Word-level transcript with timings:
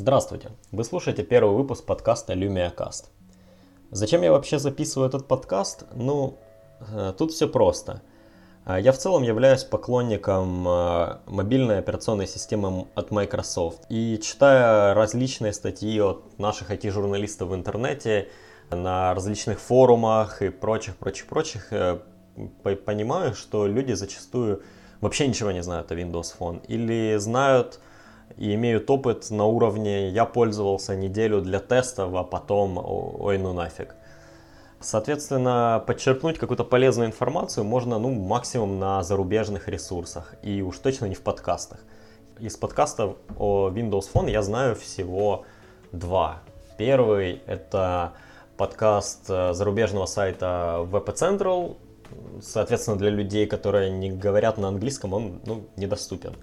Здравствуйте! 0.00 0.50
Вы 0.70 0.84
слушаете 0.84 1.24
первый 1.24 1.56
выпуск 1.56 1.84
подкаста 1.84 2.32
LumiaCast. 2.34 3.06
Зачем 3.90 4.22
я 4.22 4.30
вообще 4.30 4.60
записываю 4.60 5.08
этот 5.08 5.26
подкаст? 5.26 5.86
Ну, 5.92 6.38
э, 6.78 7.12
тут 7.18 7.32
все 7.32 7.48
просто. 7.48 8.00
Э, 8.64 8.76
я 8.80 8.92
в 8.92 8.98
целом 8.98 9.24
являюсь 9.24 9.64
поклонником 9.64 10.68
э, 10.68 11.16
мобильной 11.26 11.80
операционной 11.80 12.28
системы 12.28 12.86
от 12.94 13.10
Microsoft. 13.10 13.86
И 13.88 14.20
читая 14.22 14.94
различные 14.94 15.52
статьи 15.52 16.00
от 16.00 16.38
наших 16.38 16.70
IT-журналистов 16.70 17.48
в 17.48 17.54
интернете, 17.56 18.28
на 18.70 19.12
различных 19.14 19.58
форумах 19.58 20.42
и 20.42 20.50
прочих, 20.50 20.96
прочих, 20.96 21.26
прочих, 21.26 21.72
понимаю, 22.62 23.34
что 23.34 23.66
люди 23.66 23.94
зачастую 23.94 24.62
вообще 25.00 25.26
ничего 25.26 25.50
не 25.50 25.64
знают 25.64 25.90
о 25.90 25.96
Windows 25.96 26.36
Phone. 26.38 26.64
Или 26.68 27.16
знают 27.16 27.80
и 28.36 28.54
имеют 28.54 28.90
опыт 28.90 29.30
на 29.30 29.44
уровне 29.44 30.10
«я 30.10 30.24
пользовался 30.24 30.94
неделю 30.94 31.40
для 31.40 31.60
тестов, 31.60 32.14
а 32.14 32.24
потом 32.24 32.78
ой 32.78 33.38
ну 33.38 33.52
нафиг». 33.52 33.94
Соответственно, 34.80 35.82
подчеркнуть 35.86 36.38
какую-то 36.38 36.62
полезную 36.62 37.08
информацию 37.08 37.64
можно 37.64 37.98
ну, 37.98 38.12
максимум 38.12 38.78
на 38.78 39.02
зарубежных 39.02 39.66
ресурсах 39.68 40.34
и 40.42 40.62
уж 40.62 40.78
точно 40.78 41.06
не 41.06 41.16
в 41.16 41.22
подкастах. 41.22 41.80
Из 42.38 42.56
подкастов 42.56 43.16
о 43.36 43.70
Windows 43.70 44.04
Phone 44.12 44.30
я 44.30 44.42
знаю 44.42 44.76
всего 44.76 45.44
два. 45.90 46.42
Первый 46.76 47.42
это 47.46 48.12
подкаст 48.56 49.24
э, 49.28 49.52
зарубежного 49.52 50.06
сайта 50.06 50.86
VP 50.92 51.14
Central, 51.14 51.76
соответственно, 52.40 52.96
для 52.96 53.10
людей, 53.10 53.46
которые 53.46 53.90
не 53.90 54.12
говорят 54.12 54.58
на 54.58 54.68
английском, 54.68 55.12
он 55.12 55.40
ну, 55.44 55.64
недоступен. 55.76 56.34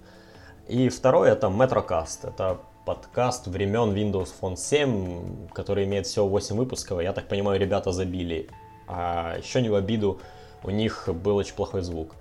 И 0.68 0.88
второй 0.88 1.30
это 1.30 1.46
Metrocast. 1.46 2.28
Это 2.28 2.58
подкаст 2.84 3.46
времен 3.46 3.94
Windows 3.94 4.30
Phone 4.40 4.56
7, 4.56 5.50
который 5.52 5.84
имеет 5.84 6.06
всего 6.06 6.26
8 6.26 6.56
выпусков. 6.56 7.00
Я 7.00 7.12
так 7.12 7.28
понимаю, 7.28 7.60
ребята 7.60 7.92
забили. 7.92 8.48
А 8.88 9.36
еще 9.38 9.62
не 9.62 9.68
в 9.68 9.76
обиду, 9.76 10.18
у 10.64 10.70
них 10.70 11.08
был 11.08 11.36
очень 11.36 11.54
плохой 11.54 11.82
звук. 11.82 12.16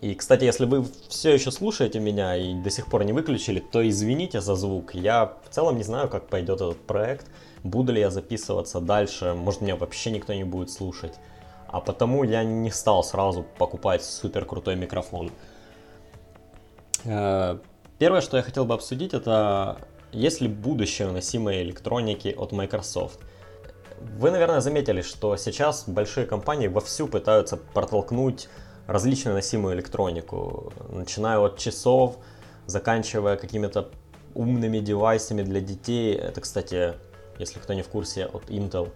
И, 0.00 0.14
кстати, 0.14 0.44
если 0.44 0.66
вы 0.66 0.86
все 1.08 1.34
еще 1.34 1.50
слушаете 1.50 1.98
меня 1.98 2.36
и 2.36 2.54
до 2.54 2.70
сих 2.70 2.86
пор 2.86 3.02
не 3.02 3.12
выключили, 3.12 3.58
то 3.58 3.86
извините 3.88 4.40
за 4.40 4.54
звук. 4.54 4.94
Я 4.94 5.36
в 5.44 5.52
целом 5.52 5.76
не 5.76 5.82
знаю, 5.82 6.08
как 6.08 6.28
пойдет 6.28 6.60
этот 6.60 6.80
проект. 6.80 7.26
Буду 7.64 7.92
ли 7.92 8.00
я 8.00 8.10
записываться 8.10 8.78
дальше, 8.78 9.34
может 9.34 9.62
меня 9.62 9.74
вообще 9.74 10.12
никто 10.12 10.32
не 10.32 10.44
будет 10.44 10.70
слушать. 10.70 11.14
А 11.66 11.80
потому 11.80 12.22
я 12.22 12.44
не 12.44 12.70
стал 12.70 13.02
сразу 13.02 13.44
покупать 13.58 14.04
супер 14.04 14.44
крутой 14.44 14.76
микрофон. 14.76 15.32
Первое, 17.04 18.20
что 18.20 18.36
я 18.36 18.42
хотел 18.42 18.64
бы 18.64 18.74
обсудить, 18.74 19.14
это 19.14 19.78
есть 20.10 20.40
ли 20.40 20.48
будущее 20.48 21.10
носимой 21.10 21.62
электроники 21.62 22.34
от 22.36 22.52
Microsoft. 22.52 23.20
Вы, 24.18 24.30
наверное, 24.30 24.60
заметили, 24.60 25.02
что 25.02 25.36
сейчас 25.36 25.88
большие 25.88 26.26
компании 26.26 26.68
вовсю 26.68 27.06
пытаются 27.06 27.56
протолкнуть 27.56 28.48
различную 28.86 29.34
носимую 29.34 29.74
электронику, 29.74 30.72
начиная 30.90 31.38
от 31.38 31.58
часов, 31.58 32.16
заканчивая 32.66 33.36
какими-то 33.36 33.90
умными 34.34 34.78
девайсами 34.78 35.42
для 35.42 35.60
детей. 35.60 36.14
Это, 36.14 36.40
кстати, 36.40 36.94
если 37.38 37.58
кто 37.60 37.74
не 37.74 37.82
в 37.82 37.88
курсе, 37.88 38.26
от 38.26 38.50
Intel. 38.50 38.90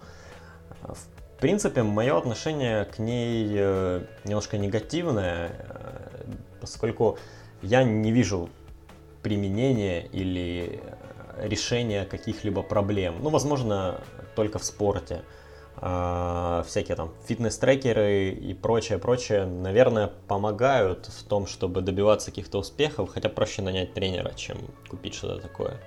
В 0.83 1.41
принципе, 1.41 1.83
мое 1.83 2.19
отношение 2.19 2.85
к 2.85 2.99
ней 2.99 3.49
э, 3.57 4.05
немножко 4.25 4.59
негативное, 4.59 5.53
э, 5.53 6.33
поскольку 6.61 7.19
я 7.63 7.83
не 7.85 8.13
вижу 8.13 8.49
применения 9.23 10.07
или 10.07 10.81
э, 11.37 11.49
решения 11.49 12.05
каких-либо 12.05 12.63
проблем. 12.63 13.17
Ну, 13.21 13.31
возможно, 13.31 14.01
только 14.35 14.59
в 14.59 14.65
спорте. 14.65 15.23
А, 15.81 16.65
всякие 16.67 16.97
там 16.97 17.13
фитнес-трекеры 17.27 18.31
и 18.31 18.53
прочее, 18.55 18.99
прочее, 18.99 19.47
наверное, 19.47 20.11
помогают 20.27 21.07
в 21.07 21.23
том, 21.25 21.47
чтобы 21.47 21.83
добиваться 21.83 22.31
каких-то 22.31 22.59
успехов, 22.59 23.11
хотя 23.11 23.29
проще 23.29 23.63
нанять 23.63 23.95
тренера, 23.95 24.33
чем 24.35 24.59
купить 24.89 25.15
что-то 25.15 25.41
такое. 25.41 25.81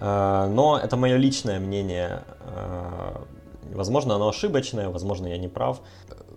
А, 0.00 0.48
но 0.48 0.78
это 0.78 0.96
мое 0.96 1.16
личное 1.16 1.60
мнение. 1.60 2.24
А, 2.40 3.24
возможно, 3.72 4.16
оно 4.16 4.28
ошибочное, 4.28 4.88
возможно, 4.88 5.26
я 5.26 5.38
не 5.38 5.48
прав. 5.48 5.80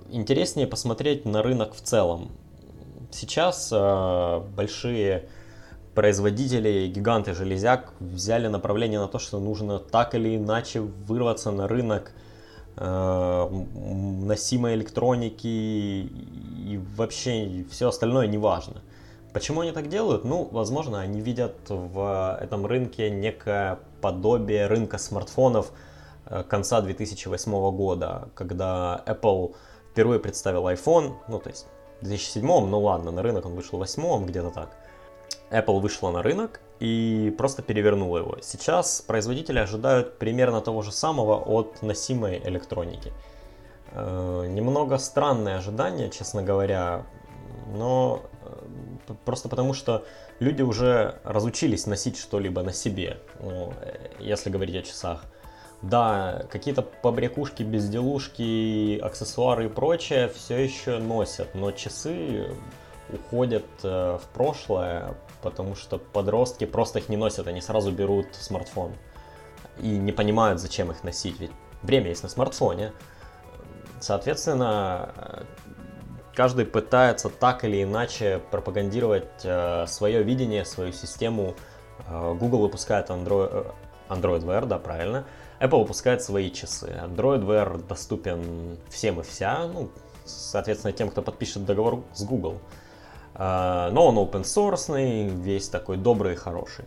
Интереснее 0.10 0.68
посмотреть 0.68 1.26
на 1.26 1.42
рынок 1.42 1.74
в 1.74 1.82
целом. 1.82 2.32
Сейчас 3.12 3.70
э, 3.72 4.40
большие 4.56 5.26
производители, 5.94 6.88
гиганты 6.88 7.34
железяк 7.34 7.94
взяли 8.00 8.48
направление 8.48 9.00
на 9.00 9.08
то, 9.08 9.20
что 9.20 9.40
нужно 9.40 9.80
так 9.80 10.16
или 10.16 10.38
иначе 10.38 10.80
вырваться 10.80 11.52
на 11.52 11.68
рынок 11.68 12.14
э, 12.78 13.50
носимой 14.24 14.76
электроники 14.76 15.48
и 15.48 16.80
вообще 16.96 17.66
все 17.70 17.90
остальное 17.90 18.28
не 18.28 18.38
важно. 18.38 18.82
Почему 19.34 19.62
они 19.62 19.72
так 19.72 19.90
делают? 19.90 20.24
Ну, 20.24 20.48
возможно, 20.52 21.00
они 21.00 21.22
видят 21.22 21.56
в 21.68 22.38
этом 22.42 22.66
рынке 22.66 23.10
некое 23.10 23.80
подобие 24.02 24.68
рынка 24.68 24.98
смартфонов 24.98 25.72
э, 26.26 26.44
конца 26.44 26.82
2008 26.82 27.52
года, 27.76 28.30
когда 28.36 29.04
Apple 29.06 29.56
впервые 29.92 30.22
представил 30.22 30.68
iPhone, 30.70 31.16
ну, 31.28 31.40
то 31.40 31.50
есть 31.50 31.68
2007, 32.02 32.46
ну 32.46 32.80
ладно, 32.80 33.12
на 33.12 33.22
рынок 33.22 33.46
он 33.46 33.56
вышел 33.56 33.78
в 33.80 33.84
2008, 33.84 34.26
где-то 34.26 34.50
так. 34.50 34.70
Apple 35.52 35.80
вышла 35.80 36.12
на 36.12 36.22
рынок 36.22 36.62
и 36.80 37.34
просто 37.38 37.62
перевернула 37.62 38.20
его. 38.20 38.38
Сейчас 38.42 39.02
производители 39.02 39.60
ожидают 39.60 40.18
примерно 40.18 40.62
того 40.62 40.82
же 40.82 40.92
самого 40.92 41.36
от 41.36 41.82
носимой 41.82 42.42
электроники. 42.44 43.12
Э, 43.92 44.46
немного 44.48 44.98
странное 44.98 45.58
ожидание, 45.58 46.10
честно 46.10 46.42
говоря, 46.42 47.06
но 47.74 48.22
э, 49.08 49.14
просто 49.26 49.50
потому 49.50 49.74
что 49.74 50.06
люди 50.40 50.62
уже 50.62 51.20
разучились 51.24 51.86
носить 51.86 52.18
что-либо 52.18 52.64
на 52.64 52.72
себе, 52.72 53.18
ну, 53.42 53.74
э, 53.82 54.10
если 54.20 54.50
говорить 54.50 54.76
о 54.76 54.82
часах. 54.82 55.26
Да, 55.82 56.44
какие-то 56.52 56.84
побрякушки, 56.84 57.64
безделушки, 57.64 59.00
аксессуары 59.00 59.66
и 59.66 59.70
прочее 59.70 60.30
все 60.30 60.64
еще 60.64 61.00
носят, 61.00 61.56
но 61.56 61.72
часы 61.72 62.50
уходят 63.12 63.66
э, 63.84 64.20
в 64.22 64.28
прошлое, 64.34 65.16
потому 65.42 65.76
что 65.76 65.98
подростки 65.98 66.66
просто 66.66 67.00
их 67.00 67.10
не 67.10 67.18
носят, 67.18 67.48
они 67.48 67.62
сразу 67.62 67.92
берут 67.92 68.28
смартфон 68.34 68.94
и 69.80 69.90
не 69.90 70.12
понимают, 70.12 70.60
зачем 70.60 70.92
их 70.92 71.04
носить, 71.04 71.40
ведь 71.40 71.52
время 71.82 72.10
есть 72.10 72.22
на 72.22 72.30
смартфоне. 72.30 72.94
Соответственно, 74.00 75.46
каждый 76.36 76.66
пытается 76.66 77.30
так 77.30 77.64
или 77.66 77.84
иначе 77.84 78.40
пропагандировать 78.52 79.44
э, 79.44 79.86
свое 79.88 80.22
видение, 80.22 80.64
свою 80.66 80.92
систему. 80.92 81.56
Э, 82.08 82.34
Google 82.34 82.60
выпускает 82.60 83.10
Android, 83.10 83.74
Android 84.10 84.42
Wear, 84.44 84.66
да, 84.66 84.78
правильно. 84.78 85.26
Apple 85.62 85.82
выпускает 85.82 86.24
свои 86.24 86.50
часы. 86.50 86.88
Android 86.88 87.46
Wear 87.46 87.88
доступен 87.88 88.78
всем 88.90 89.20
и 89.20 89.24
вся, 89.24 89.68
ну, 89.68 89.90
соответственно, 90.26 90.92
тем, 90.92 91.10
кто 91.10 91.22
подпишет 91.22 91.66
договор 91.66 92.04
с 92.14 92.24
Google. 92.24 92.58
А, 93.36 93.92
но 93.92 94.08
он 94.08 94.18
open 94.18 94.42
source, 94.42 95.30
весь 95.30 95.70
такой 95.70 95.98
добрый 95.98 96.34
и 96.34 96.36
хороший. 96.36 96.86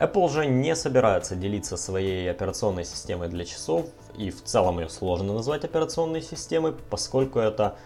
Apple 0.00 0.28
же 0.28 0.46
не 0.46 0.74
собирается 0.74 1.36
делиться 1.36 1.76
своей 1.76 2.28
операционной 2.28 2.84
системой 2.84 3.28
для 3.28 3.44
часов, 3.44 3.86
и 4.16 4.30
в 4.30 4.42
целом 4.42 4.80
ее 4.80 4.88
сложно 4.88 5.34
назвать 5.34 5.64
операционной 5.64 6.22
системой, 6.22 6.72
поскольку 6.72 7.38
это 7.38 7.76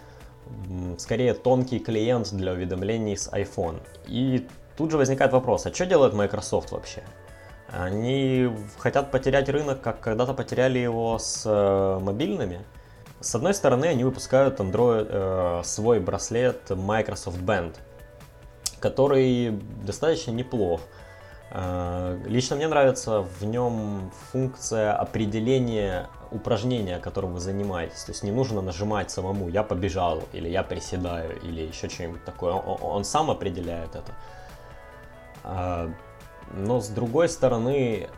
скорее 0.98 1.34
тонкий 1.34 1.80
клиент 1.80 2.32
для 2.32 2.52
уведомлений 2.52 3.16
с 3.16 3.28
iPhone. 3.30 3.80
И 4.06 4.46
тут 4.76 4.90
же 4.90 4.96
возникает 4.96 5.32
вопрос, 5.32 5.66
а 5.66 5.74
что 5.74 5.84
делает 5.84 6.14
Microsoft 6.14 6.72
вообще? 6.72 7.02
Они 7.68 8.50
хотят 8.78 9.10
потерять 9.10 9.48
рынок, 9.48 9.80
как 9.80 10.00
когда-то 10.00 10.34
потеряли 10.34 10.78
его 10.78 11.18
с 11.18 11.42
э, 11.46 11.98
мобильными. 12.00 12.60
С 13.20 13.34
одной 13.34 13.54
стороны, 13.54 13.86
они 13.86 14.04
выпускают 14.04 14.60
Android, 14.60 15.08
э, 15.08 15.62
свой 15.64 15.98
браслет 15.98 16.70
Microsoft 16.70 17.38
Band, 17.38 17.74
который 18.80 19.58
достаточно 19.84 20.30
неплох. 20.30 20.82
Э, 21.50 22.20
лично 22.26 22.56
мне 22.56 22.68
нравится 22.68 23.22
в 23.40 23.44
нем 23.44 24.12
функция 24.30 24.92
определения 24.92 26.08
упражнения, 26.30 26.98
которым 26.98 27.32
вы 27.32 27.40
занимаетесь. 27.40 28.04
То 28.04 28.12
есть 28.12 28.22
не 28.22 28.32
нужно 28.32 28.60
нажимать 28.60 29.10
самому 29.10 29.48
«я 29.48 29.62
побежал» 29.62 30.22
или 30.32 30.48
«я 30.48 30.62
приседаю» 30.62 31.40
или 31.40 31.62
еще 31.62 31.88
что-нибудь 31.88 32.24
такое. 32.24 32.52
Он, 32.52 32.78
он 32.82 33.04
сам 33.04 33.30
определяет 33.30 33.96
это. 33.96 34.12
Э, 36.50 36.56
но 36.56 36.80
с 36.80 36.88
другой 36.88 37.28
стороны, 37.28 38.08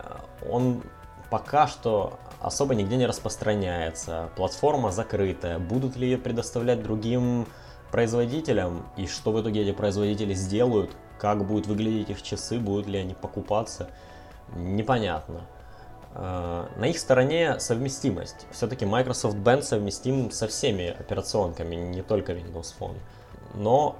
он 0.48 0.82
пока 1.30 1.66
что 1.66 2.18
особо 2.40 2.74
нигде 2.74 2.96
не 2.96 3.06
распространяется. 3.06 4.30
Платформа 4.36 4.92
закрытая. 4.92 5.58
Будут 5.58 5.96
ли 5.96 6.08
ее 6.08 6.18
предоставлять 6.18 6.82
другим 6.82 7.46
производителям? 7.90 8.86
И 8.96 9.06
что 9.06 9.32
в 9.32 9.40
итоге 9.40 9.62
эти 9.62 9.72
производители 9.72 10.34
сделают? 10.34 10.90
Как 11.18 11.44
будут 11.44 11.66
выглядеть 11.66 12.10
их 12.10 12.22
часы? 12.22 12.58
Будут 12.58 12.86
ли 12.86 12.98
они 12.98 13.14
покупаться? 13.14 13.90
Непонятно. 14.54 15.42
Э, 16.14 16.66
на 16.76 16.84
их 16.86 16.98
стороне 16.98 17.58
совместимость. 17.58 18.46
Все-таки 18.50 18.86
Microsoft 18.86 19.36
Band 19.36 19.62
совместим 19.62 20.30
со 20.30 20.46
всеми 20.46 20.88
операционками, 20.88 21.74
не 21.74 22.02
только 22.02 22.32
Windows 22.32 22.74
Phone. 22.78 22.96
Но 23.54 23.96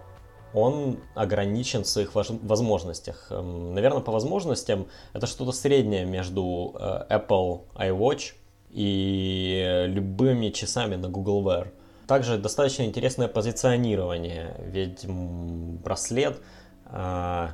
он 0.56 0.99
ограничен 1.14 1.82
в 1.82 1.87
своих 1.87 2.14
возможностях. 2.14 3.26
Эм, 3.31 3.75
Наверное, 3.75 4.00
по 4.00 4.11
возможностям 4.11 4.87
это 5.12 5.26
что-то 5.26 5.53
среднее 5.53 6.06
между 6.06 6.75
э, 6.79 7.05
Apple 7.11 7.61
iWatch 7.75 8.32
и 8.70 9.85
любыми 9.87 10.49
часами 10.49 10.97
на 10.97 11.08
Google 11.08 11.47
Wear. 11.47 11.69
Также 12.06 12.38
достаточно 12.38 12.85
интересное 12.85 13.29
позиционирование, 13.29 14.55
ведь 14.67 15.05
браслет 15.06 16.41
э, 16.87 17.49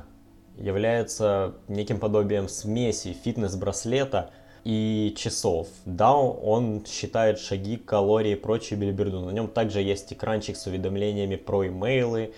является 0.57 1.55
неким 1.67 1.99
подобием 1.99 2.47
смеси 2.47 3.17
фитнес-браслета 3.21 4.29
и 4.63 5.13
часов. 5.17 5.67
Да, 5.85 6.15
он 6.15 6.85
считает 6.85 7.39
шаги, 7.39 7.75
калории 7.75 8.31
и 8.31 8.35
прочие 8.35 8.79
бельберду. 8.79 9.19
На 9.19 9.31
нем 9.31 9.49
также 9.49 9.81
есть 9.81 10.13
экранчик 10.13 10.55
с 10.55 10.67
уведомлениями 10.67 11.35
про 11.35 11.67
имейлы, 11.67 12.33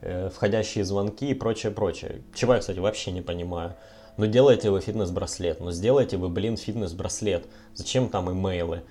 э, 0.00 0.30
входящие 0.30 0.84
звонки 0.84 1.30
и 1.30 1.34
прочее, 1.34 1.72
прочее. 1.72 2.22
Чего 2.34 2.54
я, 2.54 2.60
кстати, 2.60 2.78
вообще 2.78 3.10
не 3.10 3.22
понимаю. 3.22 3.74
Но 4.16 4.26
делаете 4.26 4.70
вы 4.70 4.80
фитнес-браслет, 4.80 5.60
но 5.60 5.70
сделайте 5.70 6.16
вы, 6.16 6.28
блин, 6.28 6.56
фитнес-браслет. 6.56 7.46
Зачем 7.74 8.08
там 8.08 8.30
имейлы? 8.30 8.82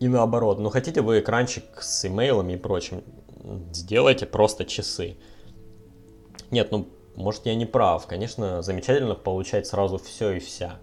И 0.00 0.08
наоборот, 0.08 0.58
ну 0.58 0.70
хотите 0.70 1.00
вы 1.02 1.20
экранчик 1.20 1.64
с 1.80 2.04
имейлами 2.04 2.54
и 2.54 2.56
прочим, 2.56 3.02
сделайте 3.72 4.26
просто 4.26 4.64
часы. 4.64 5.16
Нет, 6.50 6.70
ну 6.70 6.88
может, 7.16 7.46
я 7.46 7.54
не 7.54 7.66
прав. 7.66 8.06
Конечно, 8.06 8.62
замечательно 8.62 9.14
получать 9.14 9.66
сразу 9.66 9.98
все 9.98 10.32
и 10.32 10.38
вся. 10.38 10.78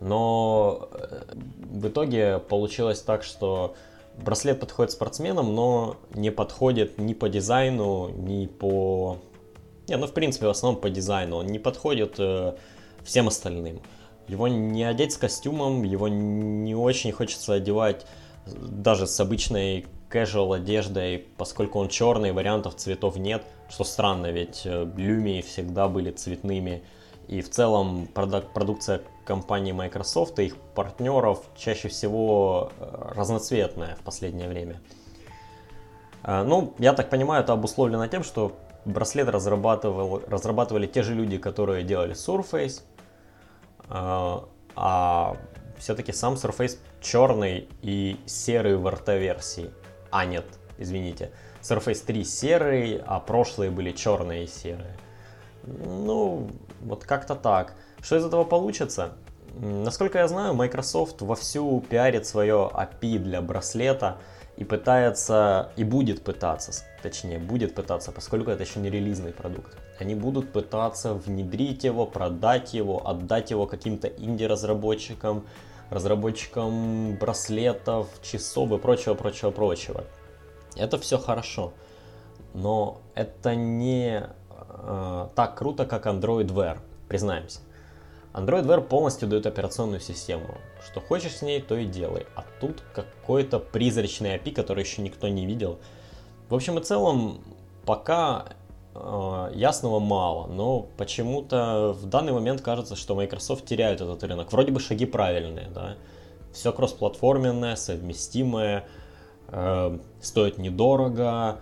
Но 0.00 0.88
э, 0.92 1.34
в 1.58 1.88
итоге 1.88 2.38
получилось 2.38 3.00
так, 3.00 3.22
что 3.22 3.74
браслет 4.18 4.60
подходит 4.60 4.92
спортсменам, 4.92 5.54
но 5.54 5.96
не 6.14 6.30
подходит 6.30 6.98
ни 6.98 7.14
по 7.14 7.28
дизайну, 7.28 8.08
ни 8.08 8.46
по... 8.46 9.18
Не, 9.88 9.96
ну 9.96 10.06
в 10.06 10.12
принципе 10.12 10.46
в 10.46 10.50
основном 10.50 10.80
по 10.80 10.90
дизайну. 10.90 11.36
Он 11.36 11.46
не 11.46 11.58
подходит 11.58 12.16
э, 12.18 12.54
всем 13.04 13.28
остальным. 13.28 13.80
Его 14.28 14.48
не 14.48 14.82
одеть 14.82 15.12
с 15.12 15.16
костюмом, 15.16 15.84
его 15.84 16.08
не 16.08 16.74
очень 16.74 17.12
хочется 17.12 17.54
одевать 17.54 18.06
даже 18.46 19.06
с 19.06 19.18
обычной 19.20 19.86
casual 20.10 20.56
одеждой, 20.56 21.26
поскольку 21.36 21.78
он 21.78 21.88
черный, 21.88 22.32
вариантов 22.32 22.76
цветов 22.76 23.16
нет, 23.16 23.42
что 23.68 23.84
странно, 23.84 24.30
ведь 24.30 24.62
э, 24.64 25.42
всегда 25.42 25.88
были 25.88 26.10
цветными. 26.10 26.82
И 27.28 27.40
в 27.40 27.50
целом 27.50 28.08
продук- 28.14 28.52
продукция 28.52 29.02
компании 29.24 29.72
Microsoft 29.72 30.38
и 30.38 30.46
их 30.46 30.56
партнеров 30.74 31.42
чаще 31.56 31.88
всего 31.88 32.70
э, 32.78 33.12
разноцветная 33.14 33.96
в 33.96 34.04
последнее 34.04 34.48
время. 34.48 34.80
Э, 36.22 36.44
ну, 36.44 36.74
я 36.78 36.92
так 36.92 37.10
понимаю, 37.10 37.42
это 37.42 37.52
обусловлено 37.52 38.06
тем, 38.06 38.22
что 38.22 38.56
браслет 38.84 39.28
разрабатывал, 39.28 40.22
разрабатывали 40.28 40.86
те 40.86 41.02
же 41.02 41.14
люди, 41.14 41.38
которые 41.38 41.82
делали 41.82 42.14
Surface, 42.14 42.82
а 43.88 45.36
все-таки 45.78 46.12
сам 46.12 46.34
Surface 46.34 46.78
черный 47.00 47.68
и 47.82 48.18
серый 48.26 48.76
в 48.76 48.86
RT-версии. 48.86 49.70
А, 50.10 50.24
нет, 50.24 50.44
извините. 50.78 51.30
Surface 51.62 52.04
3 52.04 52.24
серый, 52.24 53.02
а 53.04 53.20
прошлые 53.20 53.70
были 53.70 53.92
черные 53.92 54.44
и 54.44 54.46
серые. 54.46 54.96
Ну, 55.66 56.48
вот 56.82 57.04
как-то 57.04 57.34
так. 57.34 57.74
Что 58.00 58.16
из 58.16 58.24
этого 58.24 58.44
получится? 58.44 59.14
Насколько 59.58 60.18
я 60.18 60.28
знаю, 60.28 60.54
Microsoft 60.54 61.22
вовсю 61.22 61.80
пиарит 61.88 62.26
свое 62.26 62.70
API 62.72 63.18
для 63.18 63.40
браслета 63.40 64.18
и 64.56 64.64
пытается, 64.64 65.72
и 65.76 65.84
будет 65.84 66.22
пытаться, 66.22 66.84
точнее, 67.02 67.38
будет 67.38 67.74
пытаться, 67.74 68.12
поскольку 68.12 68.50
это 68.50 68.62
еще 68.62 68.80
не 68.80 68.90
релизный 68.90 69.32
продукт. 69.32 69.76
Они 69.98 70.14
будут 70.14 70.52
пытаться 70.52 71.14
внедрить 71.14 71.84
его, 71.84 72.06
продать 72.06 72.74
его, 72.74 73.06
отдать 73.06 73.50
его 73.50 73.66
каким-то 73.66 74.08
инди-разработчикам, 74.08 75.46
разработчикам 75.90 77.16
браслетов, 77.16 78.08
часов 78.22 78.72
и 78.72 78.78
прочего, 78.78 79.14
прочего, 79.14 79.50
прочего. 79.50 80.04
Это 80.76 80.98
все 80.98 81.16
хорошо, 81.18 81.72
но 82.52 83.00
это 83.14 83.54
не 83.54 84.26
э, 84.68 85.28
так 85.34 85.56
круто, 85.56 85.86
как 85.86 86.06
Android 86.06 86.48
Wear, 86.48 86.78
признаемся. 87.08 87.60
Android 88.36 88.66
Wear 88.66 88.82
полностью 88.82 89.28
дает 89.28 89.46
операционную 89.46 90.00
систему. 90.00 90.58
Что 90.84 91.00
хочешь 91.00 91.36
с 91.36 91.42
ней, 91.42 91.62
то 91.62 91.74
и 91.74 91.86
делай. 91.86 92.26
А 92.34 92.44
тут 92.60 92.82
какой-то 92.94 93.58
призрачный 93.58 94.36
API, 94.36 94.52
который 94.52 94.84
еще 94.84 95.00
никто 95.00 95.26
не 95.28 95.46
видел. 95.46 95.78
В 96.50 96.54
общем 96.54 96.78
и 96.78 96.82
целом, 96.82 97.40
пока 97.86 98.44
э, 98.94 99.52
ясного 99.54 100.00
мало, 100.00 100.46
но 100.48 100.86
почему-то 100.98 101.96
в 101.98 102.06
данный 102.06 102.32
момент 102.32 102.60
кажется, 102.60 102.94
что 102.94 103.14
Microsoft 103.14 103.64
теряет 103.64 104.02
этот 104.02 104.22
рынок. 104.22 104.52
Вроде 104.52 104.70
бы 104.70 104.80
шаги 104.80 105.06
правильные, 105.06 105.68
да. 105.74 105.96
Все 106.52 106.72
кроссплатформенное, 106.72 107.74
совместимое, 107.76 108.84
э, 109.48 109.98
стоит 110.20 110.58
недорого, 110.58 111.60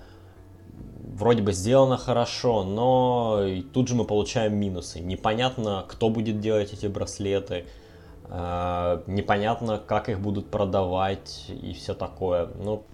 вроде 1.05 1.43
бы 1.43 1.53
сделано 1.53 1.97
хорошо, 1.97 2.65
но 2.65 3.43
тут 3.73 3.89
же 3.89 3.95
мы 3.95 4.05
получаем 4.05 4.57
минусы. 4.57 5.01
Непонятно, 5.01 5.85
кто 5.87 6.09
будет 6.09 6.41
делать 6.41 6.73
эти 6.73 6.87
браслеты, 6.87 7.67
э, 8.29 9.03
непонятно, 9.07 9.79
как 9.79 10.09
их 10.09 10.21
будут 10.21 10.51
продавать 10.51 11.47
и 11.49 11.73
все 11.75 11.95
такое. 11.95 12.49
Ну, 12.57 12.85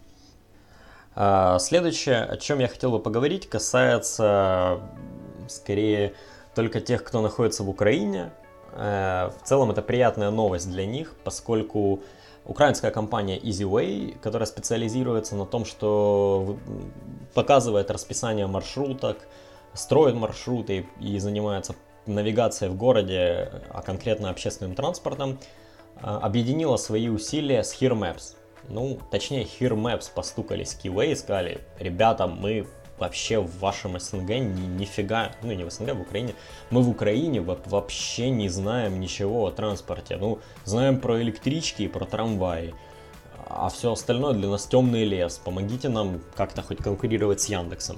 э, 1.14 1.56
следующее, 1.60 2.22
о 2.22 2.36
чем 2.36 2.58
я 2.58 2.68
хотел 2.68 2.90
бы 2.90 2.98
поговорить, 2.98 3.48
касается 3.48 4.80
скорее 5.48 6.14
только 6.54 6.80
тех, 6.80 7.04
кто 7.04 7.20
находится 7.20 7.62
в 7.62 7.68
Украине. 7.68 8.32
Э, 8.72 9.30
в 9.40 9.46
целом 9.46 9.70
это 9.70 9.82
приятная 9.82 10.30
новость 10.30 10.70
для 10.70 10.86
них, 10.86 11.14
поскольку 11.24 12.00
украинская 12.44 12.90
компания 12.90 13.38
EasyWay, 13.38 14.18
которая 14.20 14.46
специализируется 14.46 15.36
на 15.36 15.46
том, 15.46 15.64
что 15.64 16.56
показывает 17.34 17.90
расписание 17.90 18.46
маршруток, 18.46 19.18
строит 19.74 20.14
маршруты 20.14 20.86
и 21.00 21.18
занимается 21.18 21.74
навигацией 22.06 22.70
в 22.70 22.76
городе, 22.76 23.50
а 23.70 23.82
конкретно 23.82 24.30
общественным 24.30 24.74
транспортом, 24.74 25.38
а, 25.96 26.18
объединила 26.18 26.76
свои 26.76 27.08
усилия 27.08 27.62
с 27.62 27.80
Here 27.80 27.96
Maps. 27.98 28.36
Ну, 28.68 28.98
точнее, 29.10 29.44
Here 29.44 29.76
Maps 29.76 30.10
постукались 30.12 30.74
к 30.74 30.84
Keyway 30.84 31.12
и 31.12 31.14
сказали, 31.14 31.60
ребята, 31.78 32.26
мы 32.26 32.66
вообще 33.00 33.40
в 33.40 33.58
вашем 33.58 33.98
СНГ 33.98 34.28
ни, 34.28 34.66
нифига, 34.78 35.32
ну 35.42 35.52
не 35.52 35.64
в 35.64 35.70
СНГ, 35.70 35.94
в 35.94 36.00
Украине, 36.00 36.34
мы 36.70 36.82
в 36.82 36.88
Украине 36.88 37.40
вообще 37.40 38.30
не 38.30 38.48
знаем 38.48 39.00
ничего 39.00 39.46
о 39.46 39.50
транспорте. 39.50 40.16
Ну, 40.16 40.38
знаем 40.64 41.00
про 41.00 41.20
электрички 41.22 41.82
и 41.82 41.88
про 41.88 42.04
трамваи, 42.04 42.74
а 43.48 43.68
все 43.68 43.92
остальное 43.92 44.34
для 44.34 44.48
нас 44.48 44.66
темный 44.66 45.04
лес. 45.04 45.40
Помогите 45.42 45.88
нам 45.88 46.20
как-то 46.36 46.62
хоть 46.62 46.78
конкурировать 46.78 47.40
с 47.40 47.46
Яндексом. 47.46 47.96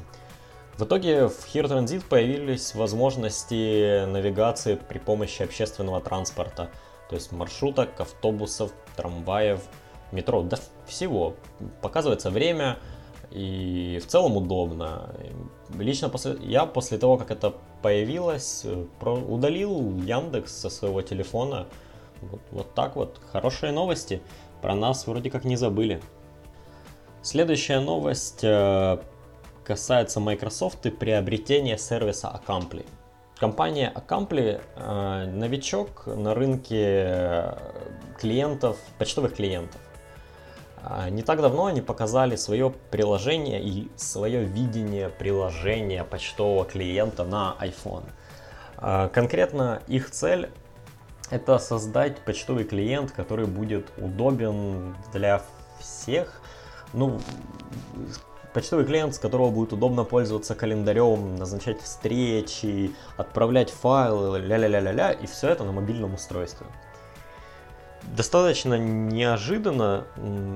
В 0.79 0.85
итоге 0.85 1.29
в 1.29 1.47
Here 1.53 1.69
Transit 1.69 2.03
появились 2.09 2.75
возможности 2.75 4.07
навигации 4.07 4.77
при 4.77 4.99
помощи 4.99 5.43
общественного 5.43 6.01
транспорта, 6.01 6.71
то 7.11 7.15
есть 7.15 7.31
маршруток, 7.31 8.01
автобусов, 8.01 8.73
трамваев, 8.97 9.61
метро, 10.13 10.43
да 10.43 10.57
всего. 10.87 11.35
Показывается 11.83 12.31
время, 12.31 12.79
и 13.35 13.99
в 14.03 14.07
целом 14.07 14.37
удобно. 14.37 15.15
Лично 15.79 16.09
после, 16.09 16.37
я 16.43 16.67
после 16.67 16.99
того, 16.99 17.17
как 17.17 17.31
это 17.31 17.55
появилось, 17.81 18.63
э, 18.65 18.85
про, 19.01 19.15
удалил 19.15 19.97
Яндекс 20.05 20.53
со 20.53 20.71
своего 20.71 21.03
телефона. 21.03 21.67
Вот, 22.21 22.41
вот 22.51 22.75
так 22.75 22.97
вот. 22.97 23.21
Хорошие 23.33 23.73
новости. 23.73 24.21
Про 24.61 24.75
нас 24.75 25.07
вроде 25.07 25.31
как 25.31 25.45
не 25.45 25.57
забыли. 25.57 26.01
Следующая 27.23 27.81
новость 27.81 28.45
э, 28.45 28.99
касается 29.65 30.21
Microsoft 30.21 30.85
и 30.87 30.91
приобретения 30.91 31.79
сервиса 31.79 32.29
Accompli. 32.29 32.87
Компания 33.39 33.93
Accompli 33.95 34.61
э, 34.77 35.27
новичок 35.33 36.07
на 36.07 36.35
рынке 36.35 37.57
клиентов, 38.21 38.79
почтовых 38.99 39.35
клиентов. 39.35 39.81
А, 40.85 41.09
не 41.11 41.23
так 41.23 41.41
давно 41.41 41.67
они 41.67 41.81
показали 41.81 42.37
свое 42.37 42.73
приложение 42.91 43.63
и 43.63 43.91
свое 43.97 44.45
видение 44.45 45.09
приложения 45.09 46.05
почтового 46.05 46.65
клиента 46.65 47.25
на 47.25 47.57
iPhone. 47.61 48.05
А, 48.79 49.09
конкретно 49.09 49.83
их 49.87 50.11
цель 50.11 50.51
это 51.31 51.59
создать 51.59 52.19
почтовый 52.25 52.65
клиент, 52.65 53.13
который 53.13 53.47
будет 53.47 53.93
удобен 53.97 54.97
для 55.13 55.43
всех. 55.79 56.43
Ну, 56.93 57.21
почтовый 58.53 58.85
клиент, 58.85 59.15
с 59.15 59.19
которого 59.19 59.51
будет 59.51 59.73
удобно 59.73 60.05
пользоваться 60.05 60.55
календарем, 60.55 61.37
назначать 61.37 61.81
встречи, 61.81 62.95
отправлять 63.17 63.71
файлы, 63.71 64.41
ля-ля-ля-ля-ля, 64.41 65.13
и 65.13 65.27
все 65.27 65.49
это 65.49 65.65
на 65.65 65.73
мобильном 65.73 66.15
устройстве. 66.15 66.67
Достаточно 68.03 68.75
неожиданно, 68.75 70.05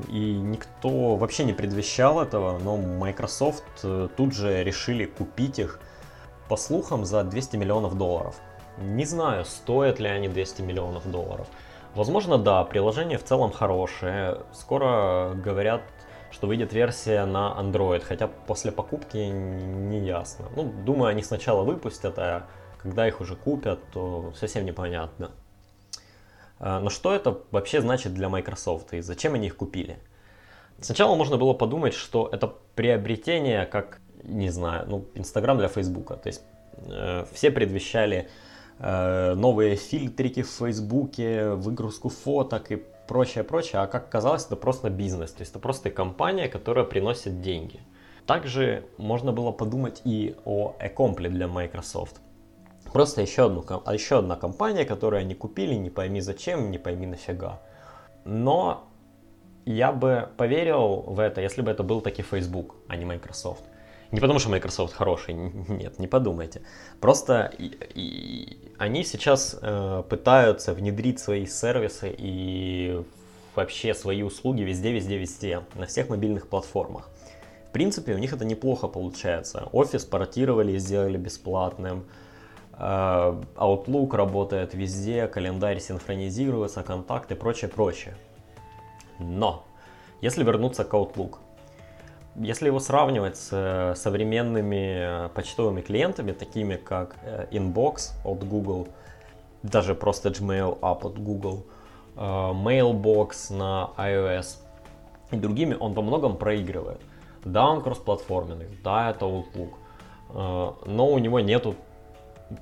и 0.09 0.35
никто 0.35 1.17
вообще 1.17 1.45
не 1.45 1.53
предвещал 1.53 2.21
этого, 2.21 2.59
но 2.59 2.77
Microsoft 2.77 3.65
э, 3.83 4.09
тут 4.17 4.35
же 4.35 4.63
решили 4.65 5.07
купить 5.07 5.59
их, 5.59 5.81
по 6.49 6.57
слухам, 6.57 7.05
за 7.05 7.25
200 7.25 7.57
миллионов 7.57 7.97
долларов. 7.97 8.37
Не 8.79 9.05
знаю, 9.05 9.45
стоят 9.45 10.01
ли 10.01 10.09
они 10.09 10.29
200 10.29 10.63
миллионов 10.63 11.11
долларов. 11.11 11.47
Возможно, 11.95 12.37
да, 12.37 12.63
приложение 12.65 13.17
в 13.17 13.25
целом 13.25 13.51
хорошее. 13.53 14.43
Скоро 14.53 15.33
говорят, 15.35 15.83
что 16.31 16.47
выйдет 16.47 16.73
версия 16.73 17.25
на 17.25 17.57
Android, 17.59 18.01
хотя 18.01 18.29
после 18.29 18.71
покупки 18.71 19.17
не 19.17 20.01
ясно. 20.01 20.47
Ну, 20.55 20.65
думаю, 20.65 21.09
они 21.09 21.23
сначала 21.23 21.63
выпустят, 21.63 22.19
а 22.19 22.47
когда 22.83 23.09
их 23.09 23.21
уже 23.21 23.35
купят, 23.35 23.81
то 23.93 24.33
совсем 24.37 24.67
непонятно. 24.67 25.31
А, 26.59 26.81
но 26.81 26.91
что 26.91 27.15
это 27.15 27.41
вообще 27.51 27.81
значит 27.81 28.15
для 28.15 28.29
Microsoft 28.29 28.95
и 28.95 29.01
зачем 29.01 29.35
они 29.35 29.47
их 29.47 29.57
купили? 29.57 29.99
Сначала 30.81 31.15
можно 31.15 31.37
было 31.37 31.55
подумать, 31.55 31.95
что 31.95 32.29
это 32.31 32.53
приобретение, 32.75 33.65
как, 33.67 34.01
не 34.23 34.51
знаю, 34.51 34.87
ну, 34.89 35.07
Instagram 35.15 35.59
для 35.59 35.69
Facebook. 35.69 36.21
То 36.21 36.27
есть 36.27 36.43
э, 36.89 37.25
все 37.33 37.51
предвещали 37.51 38.29
Э, 38.79 39.35
новые 39.35 39.77
фильтрики 39.77 40.43
в 40.43 40.51
Фейсбуке, 40.51 41.51
выгрузку 41.51 42.11
фоток 42.11 42.71
и 42.71 42.83
прочее, 43.09 43.43
прочее. 43.43 43.81
А 43.81 43.87
как 43.87 44.05
оказалось, 44.05 44.45
это 44.45 44.57
просто 44.57 44.91
бизнес. 44.91 45.33
То 45.33 45.41
есть 45.41 45.53
это 45.53 45.59
просто 45.59 45.91
компания, 45.91 46.49
которая 46.49 46.85
приносит 46.85 47.41
деньги. 47.41 47.81
Также 48.27 48.85
можно 48.99 49.33
было 49.33 49.53
подумать 49.53 50.03
и 50.05 50.37
о 50.45 50.75
Экомпле 50.81 51.31
для 51.31 51.49
Microsoft. 51.49 52.21
Просто 52.97 53.21
еще, 53.21 53.45
одну, 53.45 53.63
а 53.85 53.93
еще 53.93 54.21
одна 54.21 54.37
компания, 54.37 54.87
которую 54.87 55.21
они 55.21 55.35
купили, 55.35 55.75
не 55.75 55.91
пойми 55.91 56.23
зачем, 56.23 56.71
не 56.71 56.79
пойми 56.79 57.07
нафига. 57.07 57.61
Но 58.25 58.89
я 59.67 59.93
бы 59.93 60.31
поверил 60.39 61.03
в 61.03 61.21
это, 61.21 61.43
если 61.43 61.61
бы 61.61 61.71
это 61.71 61.83
был 61.83 62.01
таки 62.01 62.23
Facebook, 62.23 62.75
а 62.89 62.97
не 62.97 63.05
Microsoft. 63.05 63.65
Не 64.13 64.21
потому 64.21 64.39
что 64.39 64.49
Microsoft 64.49 64.95
хороший, 64.95 65.35
нет, 65.35 65.99
не 65.99 66.07
подумайте. 66.07 66.63
Просто 66.99 67.53
и, 67.59 67.67
и, 67.95 68.73
они 68.79 69.05
сейчас 69.05 69.59
э, 69.61 70.03
пытаются 70.09 70.73
внедрить 70.73 71.19
свои 71.19 71.45
сервисы 71.45 72.15
и 72.17 73.05
вообще 73.55 73.93
свои 73.93 74.23
услуги 74.23 74.63
везде, 74.63 74.91
везде, 74.91 75.19
везде, 75.19 75.61
на 75.75 75.85
всех 75.85 76.09
мобильных 76.09 76.49
платформах. 76.49 77.11
В 77.69 77.73
принципе, 77.73 78.15
у 78.15 78.19
них 78.19 78.33
это 78.33 78.47
неплохо 78.47 78.89
получается. 78.89 79.69
Офис 79.73 80.07
портировали 80.07 80.73
и 80.73 80.79
сделали 80.79 81.19
бесплатным. 81.19 82.07
Э, 82.79 83.43
Outlook 83.57 84.15
работает 84.15 84.75
везде, 84.75 85.27
календарь 85.27 85.81
синхронизируется, 85.81 86.83
контакты, 86.83 87.35
прочее, 87.35 87.71
прочее. 87.71 88.17
Но, 89.19 89.65
если 90.21 90.45
вернуться 90.45 90.85
к 90.85 90.93
Outlook, 90.93 91.37
если 92.35 92.67
его 92.67 92.81
сравнивать 92.81 93.39
с 93.39 93.49
э, 93.53 93.95
современными 93.97 95.27
э, 95.27 95.29
почтовыми 95.31 95.81
клиентами, 95.81 96.33
такими 96.33 96.77
как 96.77 97.17
Inbox 97.51 98.13
от 98.25 98.47
Google, 98.47 98.89
даже 99.63 99.95
просто 99.95 100.29
Gmail 100.29 100.79
App 100.81 101.07
от 101.07 101.19
Google, 101.19 101.65
Mailbox 102.15 103.55
на 103.55 103.91
iOS 103.99 104.59
и 105.33 105.37
другими, 105.37 105.77
он 105.79 105.93
во 105.93 106.01
многом 106.01 106.39
проигрывает. 106.39 107.01
Да, 107.45 107.69
он 107.69 107.83
кроссплатформенный, 107.83 108.69
да, 108.83 109.11
это 109.11 109.27
Outlook, 109.27 109.75
но 110.87 111.09
у 111.09 111.19
него 111.19 111.41
нету 111.41 111.75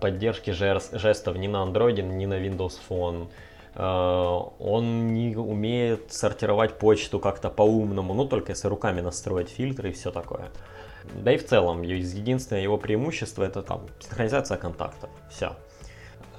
поддержки 0.00 0.50
жестов 0.50 1.36
ни 1.36 1.46
на 1.46 1.64
Android, 1.64 2.02
ни 2.02 2.26
на 2.26 2.34
Windows 2.34 2.78
Phone. 2.88 3.28
Э, 3.74 4.50
он 4.58 5.14
не 5.14 5.36
умеет 5.36 6.12
сортировать 6.12 6.78
почту 6.78 7.18
как-то 7.20 7.50
по-умному, 7.50 8.14
ну 8.14 8.24
только 8.26 8.52
если 8.52 8.68
руками 8.68 9.00
настроить 9.00 9.48
фильтры 9.48 9.90
и 9.90 9.92
все 9.92 10.10
такое. 10.10 10.48
Да 11.12 11.32
и 11.32 11.36
в 11.36 11.46
целом, 11.46 11.82
единственное 11.82 12.62
его 12.62 12.78
преимущество 12.78 13.44
это 13.44 13.62
там 13.62 13.86
синхронизация 14.00 14.56
контактов. 14.56 15.10
Все. 15.30 15.54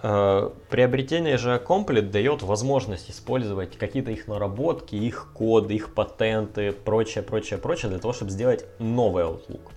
Э, 0.08 0.52
приобретение 0.70 1.38
же 1.38 1.62
Complete 1.66 2.10
дает 2.10 2.44
возможность 2.44 3.10
использовать 3.10 3.78
какие-то 3.78 4.12
их 4.12 4.28
наработки, 4.28 4.96
их 4.96 5.32
коды, 5.34 5.74
их 5.76 5.94
патенты, 5.94 6.72
прочее, 6.72 7.24
прочее, 7.24 7.60
прочее, 7.60 7.90
для 7.90 8.00
того, 8.00 8.14
чтобы 8.14 8.32
сделать 8.32 8.66
новый 8.80 9.24
Outlook, 9.24 9.72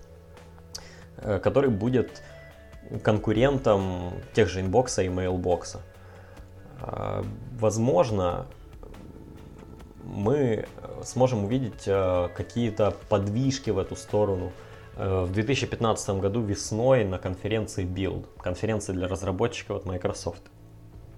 э, 1.17 1.39
который 1.39 1.69
будет 1.69 2.21
конкурентом 3.03 4.13
тех 4.33 4.49
же 4.49 4.61
Inbox 4.61 4.96
а 4.96 5.03
и 5.03 5.09
Mailbox 5.09 5.65
а. 5.65 5.81
А, 6.81 7.23
возможно, 7.59 8.47
мы 10.03 10.65
сможем 11.03 11.45
увидеть 11.45 11.83
а, 11.87 12.29
какие-то 12.29 12.95
подвижки 13.09 13.69
в 13.69 13.77
эту 13.77 13.95
сторону 13.95 14.51
а, 14.95 15.25
в 15.25 15.31
2015 15.31 16.09
году 16.21 16.41
весной 16.41 17.05
на 17.05 17.17
конференции 17.17 17.85
Build, 17.85 18.25
конференции 18.41 18.93
для 18.93 19.07
разработчиков 19.07 19.77
от 19.77 19.85
Microsoft. 19.85 20.43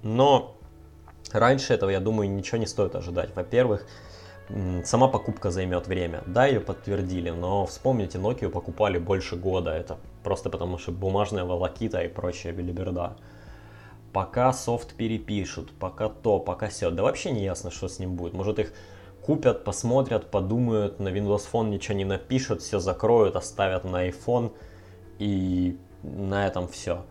Но 0.04 0.58
раньше 1.32 1.74
этого, 1.74 1.90
я 1.90 2.00
думаю, 2.00 2.30
ничего 2.30 2.58
не 2.58 2.68
стоит 2.68 2.96
ожидать. 2.96 3.36
Во-первых, 3.36 3.86
сама 4.86 5.08
покупка 5.08 5.52
займет 5.52 5.88
время. 5.88 6.24
Да, 6.26 6.46
ее 6.46 6.60
подтвердили, 6.60 7.30
но 7.30 7.66
вспомните, 7.66 8.18
Nokia 8.18 8.50
покупали 8.50 8.98
больше 8.98 9.36
года. 9.36 9.72
Это 9.72 9.98
просто 10.24 10.50
потому, 10.50 10.78
что 10.78 10.92
бумажная 10.92 11.46
волокита 11.46 12.02
и 12.02 12.08
прочая 12.08 12.54
белиберда 12.54 13.16
пока 14.14 14.52
софт 14.54 14.96
перепишут, 14.96 15.72
пока 15.80 16.10
то, 16.10 16.40
пока 16.40 16.68
все. 16.68 16.92
Да 16.92 17.04
вообще 17.04 17.32
не 17.32 17.44
ясно, 17.44 17.72
что 17.72 17.88
с 17.88 18.00
ним 18.00 18.16
будет. 18.16 18.34
Может 18.34 18.60
их 18.60 18.74
купят, 19.22 19.64
посмотрят, 19.64 20.30
подумают, 20.32 21.00
на 21.00 21.10
Windows 21.10 21.44
Phone 21.52 21.70
ничего 21.70 21.96
не 21.96 22.06
напишут, 22.06 22.62
все 22.62 22.80
закроют, 22.80 23.36
оставят 23.36 23.84
на 23.84 24.08
iPhone 24.10 24.52
и 25.20 25.78
на 26.04 26.48
этом 26.48 26.68
все. 26.68 27.06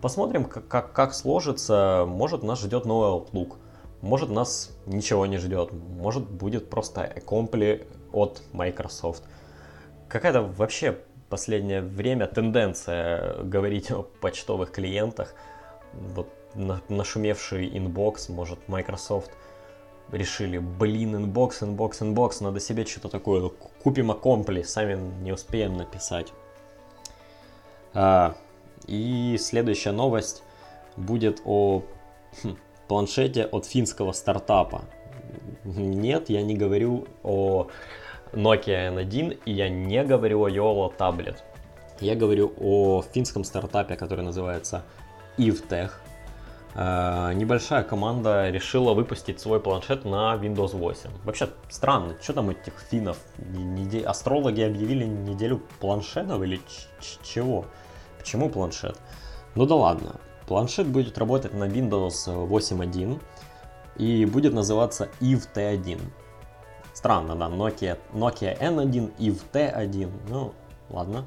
Посмотрим, 0.00 0.44
как, 0.44 0.68
как, 0.68 0.92
как 0.92 1.14
сложится. 1.14 2.04
Может 2.06 2.42
нас 2.42 2.60
ждет 2.60 2.84
новый 2.84 3.20
Outlook. 3.20 3.56
Может 4.00 4.30
нас 4.30 4.70
ничего 4.86 5.26
не 5.26 5.38
ждет. 5.38 5.72
Может 5.72 6.28
будет 6.28 6.70
просто 6.70 7.20
компли 7.24 7.86
от 8.12 8.42
Microsoft. 8.52 9.24
Какая-то 10.08 10.42
вообще 10.42 10.98
последнее 11.28 11.82
время 11.82 12.26
тенденция 12.26 13.42
говорить 13.42 13.90
о 13.90 14.02
почтовых 14.20 14.70
клиентах. 14.70 15.34
Вот 15.92 16.28
нашумевший 16.54 17.76
Inbox, 17.76 18.28
может 18.28 18.58
Microsoft 18.68 19.30
решили, 20.10 20.58
блин, 20.58 21.16
Inbox, 21.16 21.62
Inbox, 21.62 22.02
Inbox, 22.02 22.40
надо 22.40 22.60
себе 22.60 22.86
что-то 22.86 23.08
такое, 23.08 23.50
купим 23.82 24.10
Acompli, 24.10 24.62
сами 24.62 24.98
не 25.22 25.32
успеем 25.32 25.76
написать. 25.76 26.32
А, 27.92 28.34
и 28.86 29.36
следующая 29.38 29.92
новость 29.92 30.42
будет 30.96 31.42
о 31.44 31.82
хм, 32.42 32.56
планшете 32.88 33.44
от 33.44 33.66
финского 33.66 34.12
стартапа. 34.12 34.82
Нет, 35.64 36.30
я 36.30 36.42
не 36.42 36.56
говорю 36.56 37.06
о 37.22 37.68
Nokia 38.32 38.94
N1 38.94 39.40
и 39.44 39.52
я 39.52 39.68
не 39.68 40.02
говорю 40.04 40.44
о 40.44 40.50
YOLO 40.50 40.92
Tablet. 40.96 41.36
Я 42.00 42.14
говорю 42.14 42.52
о 42.58 43.02
финском 43.02 43.44
стартапе, 43.44 43.96
который 43.96 44.24
называется 44.24 44.82
EveTech. 45.36 45.90
Э, 46.74 47.32
небольшая 47.34 47.82
команда 47.82 48.50
решила 48.50 48.94
выпустить 48.94 49.40
свой 49.40 49.60
планшет 49.60 50.04
на 50.04 50.36
Windows 50.36 50.76
8. 50.76 51.10
Вообще 51.24 51.48
странно, 51.68 52.16
что 52.22 52.34
там 52.34 52.50
этих 52.50 52.74
финнов? 52.90 53.18
Неде... 53.38 54.04
Астрологи 54.04 54.60
объявили 54.60 55.04
неделю 55.04 55.60
планшетов 55.80 56.42
или 56.42 56.60
чего? 57.22 57.66
Почему 58.18 58.48
планшет? 58.48 58.96
Ну 59.54 59.66
да 59.66 59.74
ладно. 59.74 60.20
Планшет 60.48 60.86
будет 60.86 61.18
работать 61.18 61.52
на 61.52 61.64
Windows 61.64 62.26
8.1 62.26 63.20
и 63.96 64.24
будет 64.24 64.54
называться 64.54 65.10
EVE 65.20 65.46
T1. 65.54 66.00
Странно, 66.94 67.36
да, 67.36 67.48
Nokia, 67.48 67.98
Nokia 68.14 68.58
N1, 68.58 69.14
EVE 69.18 69.42
T1, 69.52 70.10
ну 70.30 70.54
ладно. 70.88 71.26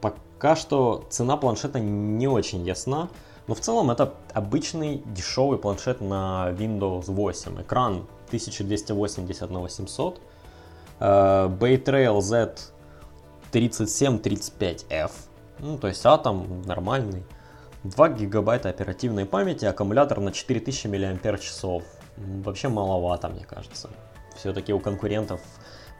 Пока 0.00 0.54
что 0.54 1.04
цена 1.10 1.36
планшета 1.36 1.80
не 1.80 2.28
очень 2.28 2.64
ясна, 2.64 3.08
но 3.48 3.54
в 3.56 3.60
целом 3.60 3.90
это 3.90 4.14
обычный 4.32 5.02
дешевый 5.04 5.58
планшет 5.58 6.00
на 6.00 6.52
Windows 6.52 7.12
8. 7.12 7.62
Экран 7.62 8.06
1280 8.28 9.50
на 9.50 9.60
800. 9.60 10.20
Baytrail 11.00 12.20
Z 12.20 12.54
3735F. 13.50 15.10
Ну, 15.58 15.76
то 15.76 15.88
есть 15.88 16.06
атом 16.06 16.62
нормальный. 16.62 17.24
2 17.84 18.08
гигабайта 18.10 18.68
оперативной 18.68 19.26
памяти, 19.26 19.64
аккумулятор 19.64 20.20
на 20.20 20.30
4000 20.32 20.86
мАч. 20.86 21.80
Вообще 22.16 22.68
маловато, 22.68 23.28
мне 23.28 23.44
кажется. 23.44 23.90
Все-таки 24.36 24.72
у 24.72 24.78
конкурентов 24.78 25.40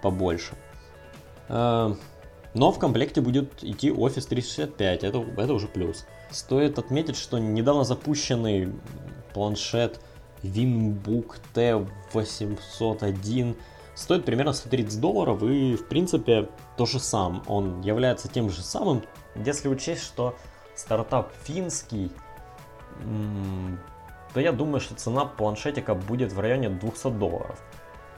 побольше. 0.02 0.54
Э, 1.48 1.92
но 2.54 2.70
в 2.70 2.78
комплекте 2.78 3.20
будет 3.20 3.64
идти 3.64 3.90
Office 3.90 4.28
365, 4.28 5.02
это, 5.04 5.24
это 5.36 5.52
уже 5.52 5.68
плюс. 5.68 6.06
Стоит 6.30 6.78
отметить, 6.78 7.16
что 7.16 7.38
недавно 7.38 7.84
запущенный 7.84 8.72
планшет 9.32 10.00
Winbook 10.42 11.36
T801 11.54 13.56
стоит 13.94 14.24
примерно 14.24 14.52
130 14.52 15.00
долларов 15.00 15.42
и 15.42 15.76
в 15.76 15.88
принципе 15.88 16.48
то 16.76 16.86
же 16.86 17.00
сам. 17.00 17.42
Он 17.46 17.80
является 17.80 18.28
тем 18.28 18.50
же 18.50 18.62
самым, 18.62 19.02
если 19.34 19.68
учесть, 19.68 20.02
что 20.02 20.36
стартап 20.74 21.32
финский, 21.44 22.10
то 24.34 24.40
я 24.40 24.52
думаю, 24.52 24.80
что 24.80 24.94
цена 24.94 25.24
планшетика 25.24 25.94
будет 25.94 26.32
в 26.32 26.40
районе 26.40 26.68
200 26.68 27.10
долларов. 27.10 27.62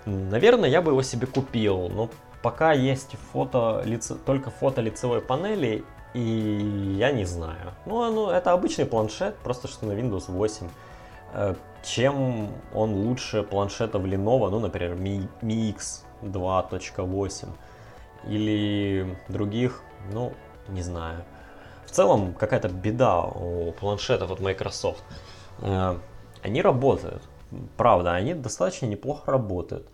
Наверное, 0.06 0.68
я 0.68 0.82
бы 0.82 0.92
его 0.92 1.02
себе 1.02 1.26
купил, 1.26 1.88
но 1.88 2.10
пока 2.42 2.72
есть 2.72 3.16
фото, 3.32 3.82
лице, 3.84 4.14
только 4.14 4.50
фото 4.50 4.80
лицевой 4.80 5.20
панели, 5.20 5.84
и 6.12 6.96
я 6.98 7.10
не 7.10 7.24
знаю. 7.24 7.72
Ну, 7.86 8.10
ну, 8.12 8.30
это 8.30 8.52
обычный 8.52 8.86
планшет, 8.86 9.36
просто 9.36 9.66
что 9.66 9.86
на 9.86 9.92
Windows 9.92 10.24
8. 10.28 10.68
Э, 11.32 11.54
чем 11.82 12.50
он 12.72 12.92
лучше 12.92 13.42
планшетов 13.42 14.04
Lenovo, 14.04 14.50
ну, 14.50 14.60
например, 14.60 14.94
Mi, 14.94 15.26
Mi 15.42 15.70
X 15.70 16.04
2.8 16.22 17.48
или 18.28 19.16
других, 19.28 19.82
ну, 20.12 20.32
не 20.68 20.82
знаю. 20.82 21.24
Целом, 21.94 22.34
какая-то 22.34 22.68
беда 22.70 23.22
у 23.22 23.70
планшетов 23.70 24.32
от 24.32 24.40
Microsoft. 24.40 25.04
Э, 25.60 25.96
они 26.42 26.60
работают, 26.60 27.22
правда, 27.76 28.14
они 28.14 28.34
достаточно 28.34 28.86
неплохо 28.86 29.30
работают. 29.30 29.86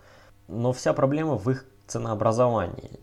Но 0.47 0.73
вся 0.73 0.93
проблема 0.93 1.37
в 1.37 1.47
их 1.51 1.63
ценообразовании. 1.85 2.99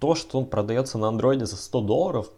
То, 0.00 0.16
что 0.16 0.38
он 0.38 0.46
продается 0.46 0.98
на 0.98 1.04
Android 1.04 1.44
за 1.44 1.56
100 1.56 1.80
долларов, 1.82 2.30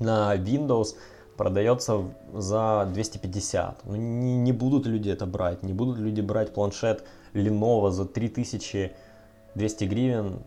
на 0.00 0.34
Windows 0.34 0.96
продается 1.36 2.02
за 2.34 2.88
250. 2.92 3.84
Ну, 3.84 3.94
не, 3.94 4.38
не 4.38 4.50
будут 4.50 4.86
люди 4.86 5.08
это 5.08 5.24
брать. 5.24 5.62
Не 5.62 5.72
будут 5.72 5.98
люди 5.98 6.20
брать 6.20 6.52
планшет 6.52 7.04
Lenovo 7.32 7.92
за 7.92 8.06
3200 8.06 9.84
гривен, 9.84 10.42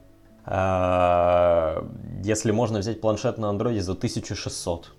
если 0.46 2.52
можно 2.52 2.80
взять 2.80 3.02
планшет 3.02 3.38
на 3.38 3.46
Android 3.46 3.80
за 3.80 3.94
1600. 3.94 4.92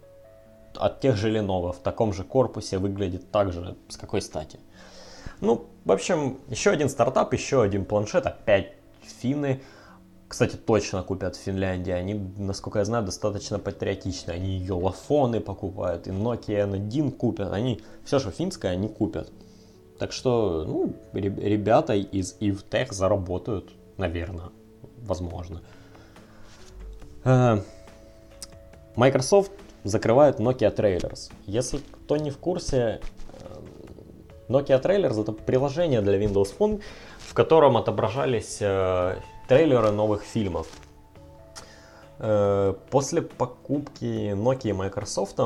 От 0.76 1.00
тех 1.00 1.16
же 1.16 1.30
Lenovo 1.30 1.72
в 1.72 1.78
таком 1.78 2.12
же 2.12 2.24
корпусе 2.24 2.78
выглядит 2.78 3.30
так 3.30 3.52
же, 3.52 3.76
с 3.88 3.96
какой 3.96 4.22
стати. 4.22 4.58
Ну, 5.40 5.66
в 5.84 5.92
общем, 5.92 6.38
еще 6.48 6.70
один 6.70 6.88
стартап, 6.88 7.34
еще 7.34 7.62
один 7.62 7.84
планшет, 7.84 8.26
опять 8.26 8.72
финны, 9.20 9.60
кстати, 10.26 10.56
точно 10.56 11.02
купят 11.02 11.36
в 11.36 11.40
Финляндии. 11.40 11.92
Они, 11.92 12.14
насколько 12.38 12.80
я 12.80 12.84
знаю, 12.84 13.04
достаточно 13.04 13.60
патриотичны. 13.60 14.32
Они 14.32 14.56
йолафоны 14.56 15.40
покупают, 15.40 16.08
и 16.08 16.10
Nokia 16.10 16.68
N1 16.68 17.12
купят. 17.12 17.52
Они 17.52 17.80
все, 18.04 18.18
что 18.18 18.32
финское, 18.32 18.72
они 18.72 18.88
купят. 18.88 19.30
Так 19.98 20.10
что, 20.10 20.64
ну, 20.66 20.92
ребята 21.12 21.94
из 21.94 22.36
EVTech 22.40 22.92
заработают, 22.92 23.70
наверное, 23.96 24.50
возможно. 25.04 25.60
Э, 27.24 27.60
Microsoft 28.96 29.52
закрывает 29.84 30.40
Nokia 30.40 30.74
Trailers. 30.74 31.32
Если 31.46 31.78
кто 31.78 32.16
не 32.16 32.30
в 32.30 32.38
курсе, 32.38 33.00
э, 33.40 33.60
Nokia 34.48 34.82
Trailers 34.82 35.20
это 35.20 35.32
приложение 35.32 36.00
для 36.00 36.18
Windows 36.18 36.54
Phone, 36.56 36.82
в 37.18 37.34
котором 37.34 37.76
отображались 37.76 38.58
э, 38.60 39.16
трейлеры 39.48 39.90
новых 39.90 40.22
фильмов. 40.22 40.66
После 42.90 43.22
покупки 43.22 44.32
Nokia 44.34 44.72
Microsoft 44.72 45.36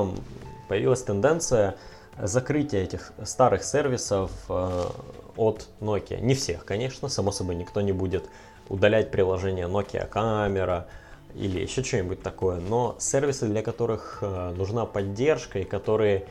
появилась 0.68 1.02
тенденция 1.02 1.76
закрытия 2.20 2.82
этих 2.82 3.12
старых 3.24 3.64
сервисов 3.64 4.30
от 4.50 5.66
Nokia. 5.80 6.20
Не 6.20 6.34
всех, 6.34 6.66
конечно, 6.66 7.08
само 7.08 7.32
собой, 7.32 7.54
никто 7.54 7.80
не 7.80 7.92
будет 7.92 8.28
удалять 8.68 9.10
приложение 9.10 9.66
Nokia 9.66 10.06
камера 10.06 10.86
или 11.34 11.60
еще 11.60 11.82
что-нибудь 11.82 12.22
такое, 12.22 12.60
но 12.60 12.96
сервисы, 12.98 13.46
для 13.46 13.62
которых 13.62 14.18
э, 14.22 14.54
нужна 14.56 14.86
поддержка 14.86 15.58
и 15.58 15.64
которые 15.64 16.26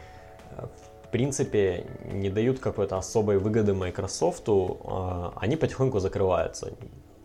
в 1.07 1.09
принципе 1.09 1.85
не 2.11 2.29
дают 2.29 2.59
какой-то 2.59 2.97
особой 2.97 3.37
выгоды 3.37 3.73
Microsoft, 3.73 4.43
а, 4.47 5.33
они 5.37 5.55
потихоньку 5.55 5.99
закрываются. 5.99 6.73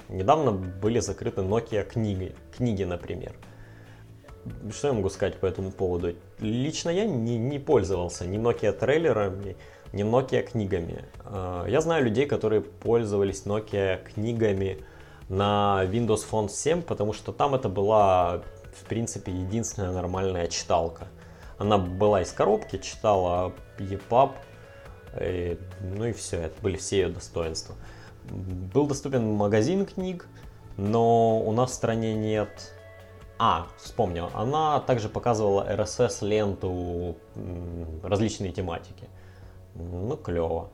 Недавно 0.08 0.52
были 0.52 1.00
закрыты 1.00 1.40
Nokia 1.40 1.84
книги, 1.84 2.34
книги, 2.56 2.84
например. 2.84 3.32
Что 4.70 4.88
я 4.88 4.94
могу 4.94 5.08
сказать 5.08 5.38
по 5.38 5.46
этому 5.46 5.70
поводу? 5.70 6.14
Лично 6.38 6.90
я 6.90 7.04
не, 7.04 7.38
не 7.38 7.58
пользовался 7.58 8.26
ни 8.26 8.38
Nokia 8.38 8.72
трейлерами, 8.72 9.56
ни 9.92 10.04
Nokia 10.04 10.42
книгами. 10.42 11.04
Я 11.68 11.80
знаю 11.80 12.04
людей, 12.04 12.26
которые 12.26 12.60
пользовались 12.60 13.46
Nokia 13.46 14.00
книгами 14.14 14.84
на 15.32 15.80
Windows 15.86 16.26
Phone 16.30 16.50
7, 16.50 16.82
потому 16.82 17.14
что 17.14 17.32
там 17.32 17.54
это 17.54 17.70
была, 17.70 18.42
в 18.74 18.84
принципе, 18.86 19.32
единственная 19.32 19.90
нормальная 19.90 20.46
читалка. 20.46 21.08
Она 21.56 21.78
была 21.78 22.20
из 22.20 22.32
коробки, 22.32 22.76
читала 22.76 23.54
EPUB, 23.78 24.32
и, 25.18 25.58
ну 25.80 26.04
и 26.04 26.12
все, 26.12 26.36
это 26.36 26.60
были 26.60 26.76
все 26.76 27.00
ее 27.00 27.08
достоинства. 27.08 27.74
Был 28.24 28.86
доступен 28.86 29.32
магазин 29.32 29.86
книг, 29.86 30.28
но 30.76 31.40
у 31.40 31.52
нас 31.52 31.70
в 31.70 31.74
стране 31.74 32.14
нет... 32.14 32.74
А, 33.38 33.66
вспомнил, 33.78 34.28
она 34.34 34.80
также 34.80 35.08
показывала 35.08 35.66
RSS-ленту 35.66 37.16
различные 38.02 38.52
тематики. 38.52 39.08
Ну, 39.74 40.16
клево. 40.18 40.68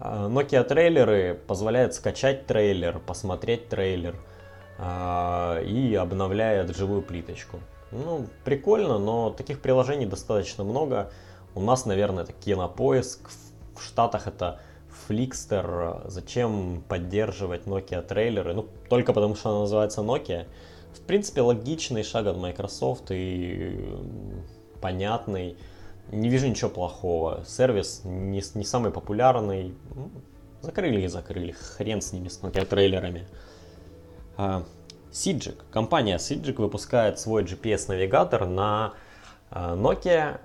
А, 0.00 0.28
Nokia 0.28 0.64
трейлеры 0.64 1.38
позволяют 1.46 1.94
скачать 1.94 2.46
трейлер, 2.46 2.98
посмотреть 3.00 3.68
трейлер 3.68 4.16
а, 4.78 5.60
и 5.62 5.94
обновляет 5.94 6.76
живую 6.76 7.02
плиточку. 7.02 7.58
Ну, 7.90 8.26
прикольно, 8.44 8.98
но 8.98 9.30
таких 9.30 9.60
приложений 9.60 10.06
достаточно 10.06 10.62
много. 10.64 11.10
У 11.54 11.60
нас, 11.60 11.86
наверное, 11.86 12.24
это 12.24 12.32
Кинопоиск, 12.32 13.30
в 13.76 13.82
Штатах 13.82 14.26
это 14.26 14.60
Flickster, 15.08 16.08
зачем 16.08 16.82
поддерживать 16.86 17.64
Nokia 17.66 18.02
трейлеры, 18.02 18.54
ну, 18.54 18.66
только 18.88 19.12
потому 19.12 19.34
что 19.34 19.50
она 19.50 19.60
называется 19.60 20.02
Nokia. 20.02 20.46
В 20.92 21.00
принципе, 21.00 21.40
логичный 21.42 22.02
шаг 22.02 22.26
от 22.26 22.36
Microsoft 22.36 23.10
и 23.10 23.96
понятный. 24.80 25.56
Не 26.10 26.28
вижу 26.28 26.48
ничего 26.48 26.70
плохого. 26.70 27.44
Сервис 27.46 28.02
не, 28.04 28.42
не 28.54 28.64
самый 28.64 28.90
популярный. 28.90 29.74
Ну, 29.94 30.10
закрыли 30.62 31.02
и 31.02 31.06
закрыли. 31.08 31.52
Хрен 31.52 32.00
с 32.00 32.12
ними, 32.12 32.28
с 32.28 32.40
Nokia 32.40 32.64
трейлерами. 32.64 33.26
А, 34.36 34.64
Sigic. 35.12 35.56
Компания 35.70 36.16
Sigic 36.16 36.56
выпускает 36.56 37.18
свой 37.18 37.44
GPS-навигатор 37.44 38.46
на 38.46 38.94
а, 39.50 39.76
Nokia 39.76 40.40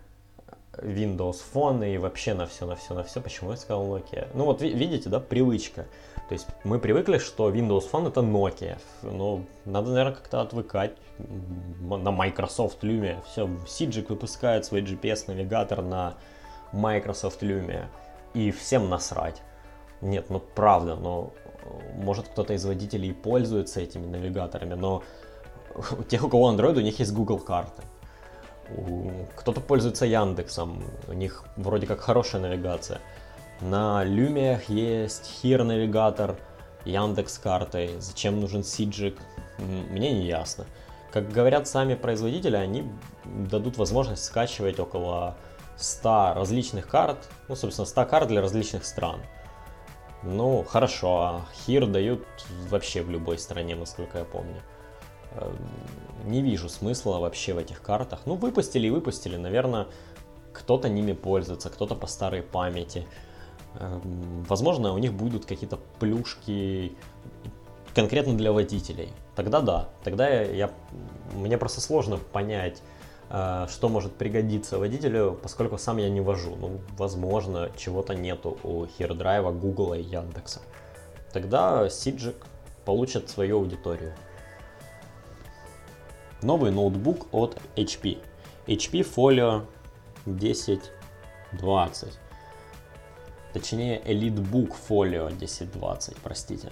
Windows 0.78 1.38
Phone 1.54 1.93
и 1.93 1.97
вообще 1.97 2.34
на 2.34 2.45
все, 2.45 2.65
на 2.65 2.76
все, 2.76 2.93
на 2.93 3.04
все. 3.04 3.21
Почему 3.21 3.52
я 3.52 3.58
сказал 3.58 3.86
Nokia? 3.88 4.28
Ну 4.34 4.45
вот 4.45 4.62
видите, 4.62 5.10
да, 5.10 5.19
привычка. 5.19 5.86
То 6.29 6.33
есть 6.33 6.47
мы 6.63 6.79
привыкли, 6.79 7.17
что 7.17 7.51
Windows 7.51 7.89
Phone 7.91 8.07
это 8.07 8.21
Nokia. 8.21 8.79
Ну, 9.01 9.45
надо, 9.65 9.89
наверное, 9.89 10.13
как-то 10.13 10.41
отвыкать 10.41 10.93
на 11.19 12.12
Microsoft 12.12 12.83
Lumia. 12.83 13.21
Все, 13.25 13.47
Sigic 13.65 14.07
выпускает 14.07 14.65
свой 14.65 14.81
GPS-навигатор 14.81 15.81
на 15.81 16.15
Microsoft 16.71 17.43
Lumia. 17.43 17.86
И 18.33 18.51
всем 18.51 18.89
насрать. 18.89 19.41
Нет, 20.01 20.29
ну 20.29 20.39
правда, 20.39 20.95
но 20.95 21.31
может 21.95 22.27
кто-то 22.27 22.53
из 22.53 22.65
водителей 22.65 23.13
пользуется 23.13 23.81
этими 23.81 24.05
навигаторами, 24.05 24.73
но 24.73 25.03
у 25.97 26.03
тех, 26.03 26.23
у 26.23 26.29
кого 26.29 26.51
Android, 26.51 26.77
у 26.77 26.81
них 26.81 26.99
есть 26.99 27.13
Google 27.13 27.39
карты. 27.39 27.83
Кто-то 29.36 29.62
пользуется 29.62 30.05
Яндексом, 30.05 30.83
у 31.07 31.13
них 31.13 31.43
вроде 31.57 31.86
как 31.86 31.99
хорошая 31.99 32.41
навигация. 32.41 33.01
На 33.63 34.04
Lumia 34.04 34.60
есть 34.67 35.39
Here 35.41 35.63
навигатор, 35.63 36.36
Яндекс 36.84 37.38
картой. 37.38 37.95
Зачем 37.99 38.41
нужен 38.41 38.62
Сиджик, 38.62 39.17
мне 39.58 40.12
не 40.12 40.26
ясно. 40.26 40.65
Как 41.13 41.32
говорят 41.32 41.65
сами 41.65 41.95
производители, 41.95 42.58
они 42.58 42.91
дадут 43.23 43.78
возможность 43.78 44.26
скачивать 44.26 44.80
около 44.80 45.38
100 45.78 46.34
различных 46.36 46.89
карт, 46.89 47.30
ну, 47.47 47.56
собственно, 47.56 47.86
100 47.86 48.06
карт 48.06 48.28
для 48.28 48.41
различных 48.41 48.84
стран. 48.84 49.21
Ну, 50.23 50.63
хорошо, 50.63 51.21
а 51.21 51.45
Here 51.65 51.88
дают 51.88 52.28
вообще 52.69 53.02
в 53.02 53.10
любой 53.10 53.38
стране, 53.38 53.76
насколько 53.76 54.17
я 54.17 54.26
помню. 54.26 54.62
Эм, 55.36 55.58
не 56.26 56.41
вижу 56.41 56.67
смысла 56.67 57.19
вообще 57.19 57.54
в 57.54 57.60
этих 57.60 57.82
картах. 57.82 58.23
Ну, 58.26 58.36
выпустили 58.36 58.88
и 58.88 58.89
выпустили. 58.89 59.38
Наверное, 59.38 59.88
кто-то 60.52 60.89
ними 60.89 61.13
пользуется, 61.13 61.69
кто-то 61.69 61.95
по 61.95 62.08
старой 62.08 62.41
памяти. 62.41 63.08
Эм, 63.79 64.43
возможно, 64.47 64.93
у 64.93 64.97
них 64.97 65.13
будут 65.13 65.45
какие-то 65.45 65.79
плюшки 65.99 66.95
конкретно 67.95 68.36
для 68.36 68.51
водителей. 68.51 69.09
тогда 69.36 69.62
да. 69.62 69.89
Тогда 70.03 70.29
я, 70.29 70.71
мне 71.33 71.57
просто 71.57 71.81
сложно 71.81 72.17
понять, 72.17 72.81
э, 73.29 73.67
что 73.69 73.89
может 73.89 74.13
пригодиться 74.13 74.77
водителю, 74.79 75.38
поскольку 75.41 75.77
сам 75.77 75.97
я 75.97 76.09
не 76.09 76.21
вожу. 76.21 76.55
Ну, 76.55 76.79
возможно, 76.97 77.69
чего-то 77.77 78.13
нету 78.15 78.57
у 78.63 78.86
HearDrive, 78.86 79.59
Google 79.59 79.93
и 79.95 80.01
Яндекса. 80.01 80.62
Тогда 81.31 81.89
Сиджик 81.89 82.45
получит 82.86 83.29
свою 83.29 83.57
аудиторию. 83.57 84.13
Новый 86.41 86.71
ноутбук 86.71 87.27
от 87.31 87.57
HP. 87.75 88.17
HP 88.67 89.05
Folio 89.15 89.65
1020. 90.25 92.19
Точнее, 93.53 94.01
EliteBook 94.01 94.75
Folio 94.89 95.27
1020, 95.27 96.17
простите. 96.17 96.71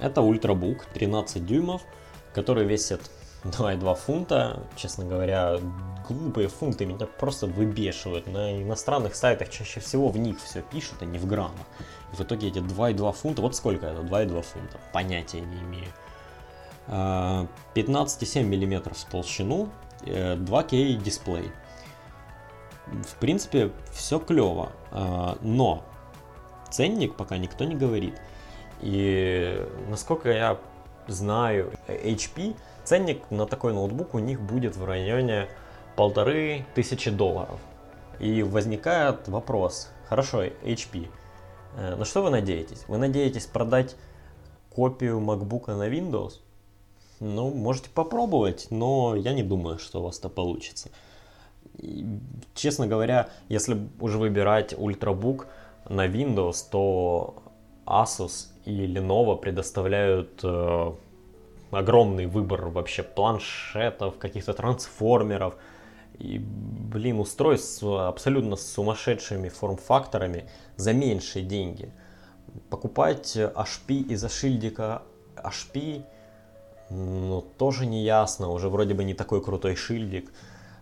Это 0.00 0.22
ультрабук 0.22 0.86
13 0.94 1.44
дюймов, 1.44 1.82
который 2.34 2.64
весит 2.64 3.10
2,2 3.44 3.94
фунта. 3.94 4.62
Честно 4.76 5.04
говоря, 5.04 5.58
глупые 6.08 6.48
фунты 6.48 6.86
меня 6.86 7.06
просто 7.06 7.46
выбешивают. 7.46 8.26
На 8.26 8.62
иностранных 8.62 9.14
сайтах 9.14 9.50
чаще 9.50 9.80
всего 9.80 10.08
в 10.08 10.16
них 10.16 10.40
все 10.42 10.62
пишут, 10.62 11.02
а 11.02 11.04
не 11.04 11.18
в 11.18 11.26
граммах. 11.26 11.66
И 12.12 12.16
в 12.16 12.20
итоге 12.20 12.48
эти 12.48 12.58
2,2 12.58 13.12
фунта, 13.12 13.42
вот 13.42 13.54
сколько 13.54 13.86
это, 13.86 14.00
2,2 14.00 14.42
фунта, 14.42 14.78
понятия 14.92 15.40
не 15.40 15.60
имею. 15.60 15.88
15,7 16.88 18.44
мм 18.44 18.94
в 18.94 19.04
толщину, 19.04 19.68
2К 20.06 20.68
э, 20.72 20.94
дисплей. 20.94 21.50
В 22.86 23.16
принципе, 23.16 23.70
все 23.92 24.18
клево, 24.18 24.72
а, 24.90 25.36
но 25.42 25.84
ценник 26.70 27.14
пока 27.16 27.38
никто 27.38 27.64
не 27.64 27.74
говорит. 27.74 28.14
И 28.80 29.66
насколько 29.88 30.30
я 30.30 30.58
знаю 31.06 31.72
HP, 31.88 32.56
ценник 32.84 33.30
на 33.30 33.46
такой 33.46 33.72
ноутбук 33.72 34.14
у 34.14 34.18
них 34.18 34.40
будет 34.40 34.76
в 34.76 34.84
районе 34.84 35.48
полторы 35.96 36.64
тысячи 36.74 37.10
долларов. 37.10 37.60
И 38.20 38.42
возникает 38.42 39.28
вопрос, 39.28 39.90
хорошо, 40.08 40.44
HP, 40.44 41.08
э, 41.76 41.96
на 41.96 42.04
что 42.04 42.22
вы 42.22 42.30
надеетесь? 42.30 42.84
Вы 42.88 42.98
надеетесь 42.98 43.46
продать 43.46 43.96
копию 44.70 45.20
MacBook 45.20 45.74
на 45.74 45.88
Windows? 45.88 46.34
Ну, 47.20 47.50
можете 47.50 47.90
попробовать, 47.90 48.68
но 48.70 49.16
я 49.16 49.32
не 49.32 49.42
думаю, 49.42 49.78
что 49.78 50.00
у 50.00 50.04
вас 50.04 50.18
это 50.18 50.28
получится. 50.28 50.90
И, 51.78 52.06
честно 52.54 52.86
говоря, 52.86 53.28
если 53.48 53.88
уже 54.00 54.18
выбирать 54.18 54.74
ультрабук 54.76 55.46
на 55.88 56.06
Windows, 56.06 56.64
то 56.70 57.42
Asus 57.86 58.48
и 58.64 58.86
Lenovo 58.86 59.36
предоставляют 59.36 60.40
э, 60.42 60.92
огромный 61.70 62.26
выбор 62.26 62.68
вообще 62.68 63.02
планшетов, 63.02 64.18
каких-то 64.18 64.52
трансформеров. 64.52 65.56
И, 66.18 66.38
блин, 66.38 67.20
устройств 67.20 67.82
абсолютно 67.82 68.56
с 68.56 68.72
сумасшедшими 68.72 69.48
форм-факторами 69.48 70.48
за 70.76 70.92
меньшие 70.92 71.44
деньги. 71.44 71.92
Покупать 72.70 73.36
HP 73.36 74.02
из-за 74.08 74.28
шильдика 74.28 75.02
HP, 75.36 76.02
ну, 76.90 77.42
тоже 77.56 77.86
не 77.86 78.02
ясно, 78.02 78.50
уже 78.50 78.68
вроде 78.68 78.94
бы 78.94 79.04
не 79.04 79.14
такой 79.14 79.42
крутой 79.42 79.76
шильдик. 79.76 80.32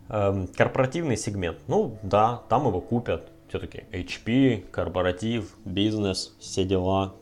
Эм, 0.08 0.46
корпоративный 0.46 1.16
сегмент, 1.16 1.58
ну 1.66 1.98
да, 2.02 2.42
там 2.48 2.66
его 2.68 2.80
купят. 2.80 3.30
Все-таки 3.48 3.84
HP, 3.92 4.70
корпоратив, 4.70 5.56
бизнес, 5.64 6.34
все 6.40 6.64
дела, 6.64 7.14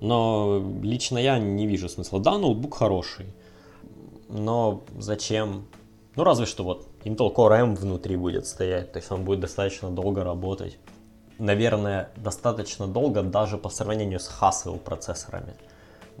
но 0.00 0.62
лично 0.82 1.18
я 1.18 1.38
не 1.38 1.66
вижу 1.66 1.88
смысла. 1.88 2.20
Да, 2.20 2.38
ноутбук 2.38 2.74
хороший, 2.74 3.26
но 4.28 4.84
зачем? 4.98 5.66
Ну, 6.16 6.24
разве 6.24 6.46
что 6.46 6.64
вот 6.64 6.86
Intel 7.04 7.34
Core 7.34 7.60
M 7.60 7.74
внутри 7.74 8.16
будет 8.16 8.46
стоять, 8.46 8.92
то 8.92 8.98
есть 8.98 9.10
он 9.10 9.24
будет 9.24 9.40
достаточно 9.40 9.90
долго 9.90 10.22
работать. 10.22 10.78
Наверное, 11.38 12.10
достаточно 12.16 12.86
долго 12.86 13.22
даже 13.22 13.58
по 13.58 13.68
сравнению 13.68 14.20
с 14.20 14.30
Haswell 14.40 14.78
процессорами. 14.78 15.54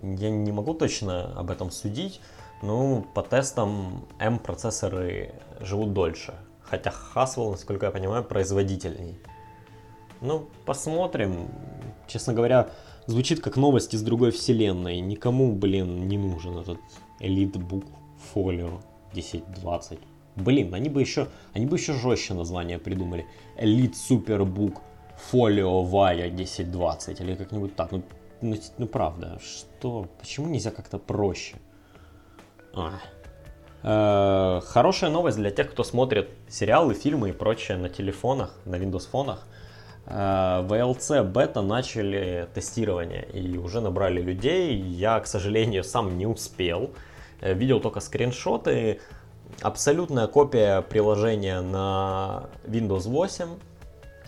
Я 0.02 0.30
не 0.30 0.50
могу 0.50 0.74
точно 0.74 1.32
об 1.38 1.50
этом 1.50 1.70
судить, 1.70 2.20
но 2.62 3.04
по 3.14 3.22
тестам 3.22 4.06
M 4.18 4.38
процессоры 4.38 5.34
живут 5.60 5.92
дольше. 5.92 6.34
Хотя 6.74 6.92
Haswell, 7.14 7.52
насколько 7.52 7.86
я 7.86 7.92
понимаю, 7.92 8.24
производительней. 8.24 9.14
Ну, 10.20 10.48
посмотрим. 10.64 11.48
Честно 12.08 12.32
говоря, 12.32 12.68
звучит 13.06 13.40
как 13.40 13.56
новость 13.56 13.94
из 13.94 14.02
другой 14.02 14.32
вселенной. 14.32 14.98
Никому, 15.00 15.52
блин, 15.52 16.08
не 16.08 16.18
нужен 16.18 16.58
этот 16.58 16.80
Elite 17.20 17.84
Folio 18.34 18.80
1020. 19.12 20.00
Блин, 20.34 20.74
они 20.74 20.88
бы 20.88 21.00
еще, 21.00 21.28
они 21.52 21.66
бы 21.66 21.76
еще 21.76 21.92
жестче 21.92 22.34
название 22.34 22.80
придумали. 22.80 23.24
Elite 23.56 23.94
Superbook 23.94 24.78
Folio 25.30 25.88
Via 25.88 26.26
1020 26.26 27.20
или 27.20 27.36
как-нибудь 27.36 27.76
так. 27.76 27.92
Ну, 27.92 28.02
ну, 28.40 28.56
ну 28.78 28.86
правда, 28.88 29.38
что, 29.40 30.08
почему 30.18 30.48
нельзя 30.48 30.72
как-то 30.72 30.98
проще? 30.98 31.54
А. 32.74 32.98
Э, 33.86 34.62
хорошая 34.66 35.10
новость 35.10 35.36
для 35.36 35.50
тех, 35.50 35.70
кто 35.70 35.84
смотрит 35.84 36.30
сериалы, 36.48 36.94
фильмы 36.94 37.28
и 37.28 37.32
прочее 37.32 37.76
на 37.76 37.90
телефонах, 37.90 38.54
на 38.64 38.76
Windows 38.76 39.06
фонах. 39.10 39.46
Э, 40.06 40.64
VLC 40.66 41.22
бета 41.22 41.60
начали 41.60 42.48
тестирование 42.54 43.28
и 43.30 43.58
уже 43.58 43.82
набрали 43.82 44.22
людей. 44.22 44.74
Я, 44.74 45.20
к 45.20 45.26
сожалению, 45.26 45.84
сам 45.84 46.16
не 46.16 46.26
успел. 46.26 46.92
Э, 47.42 47.52
видел 47.52 47.78
только 47.78 48.00
скриншоты. 48.00 49.00
Абсолютная 49.60 50.28
копия 50.28 50.80
приложения 50.80 51.60
на 51.60 52.44
Windows 52.64 53.06
8 53.06 53.48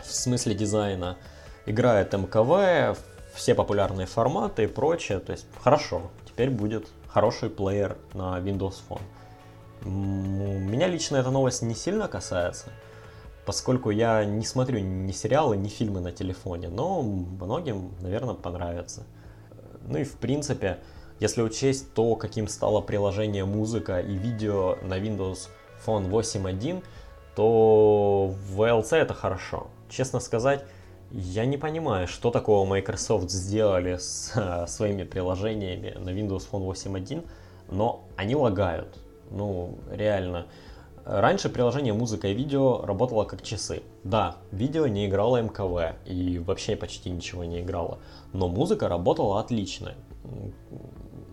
в 0.05 0.15
смысле 0.15 0.55
дизайна. 0.55 1.17
Играет 1.65 2.13
МКВ, 2.13 2.99
все 3.35 3.55
популярные 3.55 4.07
форматы 4.07 4.65
и 4.65 4.67
прочее. 4.67 5.19
То 5.19 5.33
есть 5.33 5.47
хорошо, 5.63 6.03
теперь 6.27 6.51
будет 6.51 6.89
хороший 7.09 7.49
плеер 7.49 7.97
на 8.13 8.39
Windows 8.39 8.75
Phone. 8.87 9.01
Меня 9.83 10.89
лично 10.89 11.17
эта 11.17 11.31
новость 11.31 11.63
не 11.63 11.75
сильно 11.75 12.09
касается 12.09 12.71
поскольку 13.47 13.91
я 13.91 14.25
не 14.25 14.45
смотрю 14.45 14.81
ни 14.81 15.13
сериалы, 15.13 15.57
ни 15.57 15.69
фильмы 15.69 16.01
на 16.01 16.13
телефоне, 16.13 16.69
но 16.69 17.01
многим, 17.01 17.93
наверное, 18.01 18.35
понравится. 18.35 19.05
Ну 19.87 19.99
и 19.99 20.05
в 20.05 20.17
принципе, 20.17 20.79
если 21.21 21.43
учесть 21.43 21.95
то, 21.95 22.17
каким 22.17 22.49
стало 22.49 22.81
приложение 22.81 23.45
музыка 23.45 24.01
и 24.01 24.15
видео 24.15 24.77
на 24.83 24.99
Windows 24.99 25.49
Phone 25.87 26.11
8.1, 26.11 26.83
то 27.37 28.35
VLC 28.51 28.97
это 28.97 29.15
хорошо. 29.15 29.69
Честно 29.89 30.19
сказать, 30.19 30.65
я 31.13 31.47
не 31.47 31.57
понимаю, 31.57 32.09
что 32.09 32.33
такого 32.33 32.67
Microsoft 32.67 33.31
сделали 33.31 33.97
с 33.97 34.67
своими 34.69 35.05
приложениями 35.05 35.95
на 35.97 36.11
Windows 36.11 36.49
Phone 36.51 36.67
8.1, 36.67 37.25
но 37.71 38.05
они 38.17 38.35
лагают. 38.35 38.99
Ну, 39.31 39.79
реально. 39.91 40.47
Раньше 41.05 41.49
приложение 41.49 41.93
музыка 41.93 42.27
и 42.27 42.35
видео 42.35 42.85
работало 42.85 43.25
как 43.25 43.43
часы. 43.43 43.83
Да, 44.03 44.37
видео 44.51 44.89
не 44.89 45.07
играло 45.07 45.41
МКВ 45.41 45.95
и 46.05 46.39
вообще 46.41 46.75
почти 46.75 47.11
ничего 47.11 47.45
не 47.45 47.61
играло, 47.61 47.99
но 48.33 48.49
музыка 48.49 48.89
работала 48.89 49.39
отлично. 49.39 49.95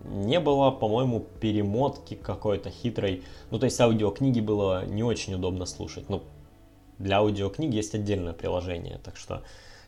Не 0.04 0.38
было, 0.38 0.70
по-моему, 0.70 1.26
перемотки 1.40 2.14
какой-то 2.14 2.70
хитрой. 2.70 3.24
Ну, 3.50 3.58
то 3.58 3.64
есть 3.64 3.80
аудиокниги 3.80 4.38
было 4.38 4.86
не 4.86 5.02
очень 5.02 5.34
удобно 5.34 5.66
слушать. 5.66 6.08
Ну, 6.08 6.22
для 6.98 7.18
аудиокниг 7.18 7.72
есть 7.74 7.96
отдельное 7.96 8.32
приложение, 8.32 9.00
так 9.02 9.16
что 9.16 9.42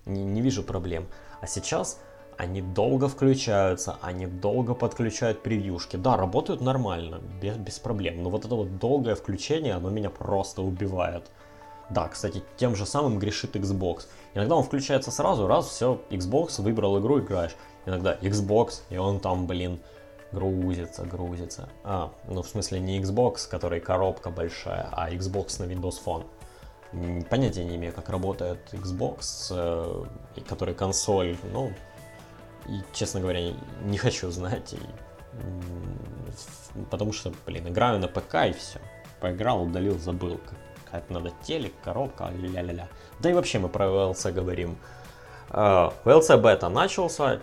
не, 0.05 0.25
не 0.25 0.40
вижу 0.40 0.64
проблем. 0.64 1.07
А 1.40 1.47
сейчас 1.47 2.01
они 2.37 2.61
долго 2.61 3.09
включаются, 3.09 3.96
они 4.03 4.27
долго 4.27 4.75
подключают 4.75 5.42
превьюшки. 5.42 5.96
Да, 5.96 6.16
работают 6.16 6.61
нормально, 6.61 7.20
без, 7.40 7.57
без 7.57 7.79
проблем. 7.79 8.22
Но 8.22 8.31
вот 8.31 8.44
это 8.44 8.55
вот 8.55 8.79
долгое 8.79 9.14
включение, 9.14 9.75
оно 9.75 9.90
меня 9.90 10.11
просто 10.11 10.62
убивает. 10.62 11.31
Да, 11.88 12.09
кстати, 12.09 12.42
тем 12.57 12.75
же 12.75 12.85
самым 12.85 13.18
грешит 13.18 13.55
Xbox. 13.57 14.07
Иногда 14.35 14.57
он 14.57 14.64
включается 14.64 15.11
сразу, 15.11 15.46
раз, 15.46 15.68
все, 15.68 16.01
Xbox, 16.11 16.61
выбрал 16.61 16.99
игру, 17.01 17.20
играешь. 17.20 17.57
Иногда 17.87 18.14
Xbox, 18.14 18.81
и 18.90 18.96
он 18.96 19.20
там, 19.20 19.46
блин, 19.46 19.79
грузится, 20.33 21.05
грузится. 21.05 21.68
А, 21.85 22.12
ну 22.29 22.42
в 22.42 22.49
смысле 22.49 22.81
не 22.81 23.01
Xbox, 23.01 23.49
который 23.49 23.81
коробка 23.81 24.31
большая, 24.31 24.88
а 24.92 25.11
Xbox 25.11 25.64
на 25.64 25.70
Windows 25.70 25.96
Phone. 26.05 26.25
Понятия 27.31 27.64
не 27.64 27.77
имею, 27.77 27.92
как 27.92 28.09
работает 28.09 28.59
Xbox, 28.72 29.49
э, 29.51 30.05
который 30.49 30.75
консоль, 30.75 31.37
ну, 31.53 31.72
и, 32.68 32.83
честно 32.92 33.20
говоря, 33.20 33.52
не 33.85 33.98
хочу 33.98 34.31
знать. 34.31 34.74
И, 34.74 34.79
потому 36.90 37.12
что, 37.12 37.33
блин, 37.46 37.68
играю 37.68 37.98
на 37.98 38.09
ПК 38.09 38.46
и 38.46 38.52
все. 38.52 38.81
Поиграл, 39.20 39.62
удалил, 39.62 39.98
забыл. 39.98 40.40
Как 40.90 41.11
надо 41.11 41.33
телек, 41.42 41.72
коробка, 41.83 42.31
ля-ля-ля. 42.31 42.88
Да 43.20 43.31
и 43.31 43.33
вообще 43.33 43.59
мы 43.59 43.68
про 43.68 43.87
VLC 43.87 44.33
говорим. 44.33 44.79
VLC 45.50 46.40
бета 46.40 46.68
начался, 46.68 47.40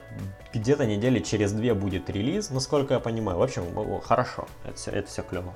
где-то 0.53 0.85
недели 0.85 1.19
через 1.19 1.53
две 1.53 1.73
будет 1.73 2.09
релиз, 2.09 2.49
насколько 2.49 2.93
я 2.93 2.99
понимаю. 2.99 3.37
В 3.37 3.43
общем, 3.43 4.01
хорошо, 4.01 4.47
это 4.65 4.75
все, 4.75 4.91
это 4.91 5.07
все 5.07 5.23
клево. 5.23 5.53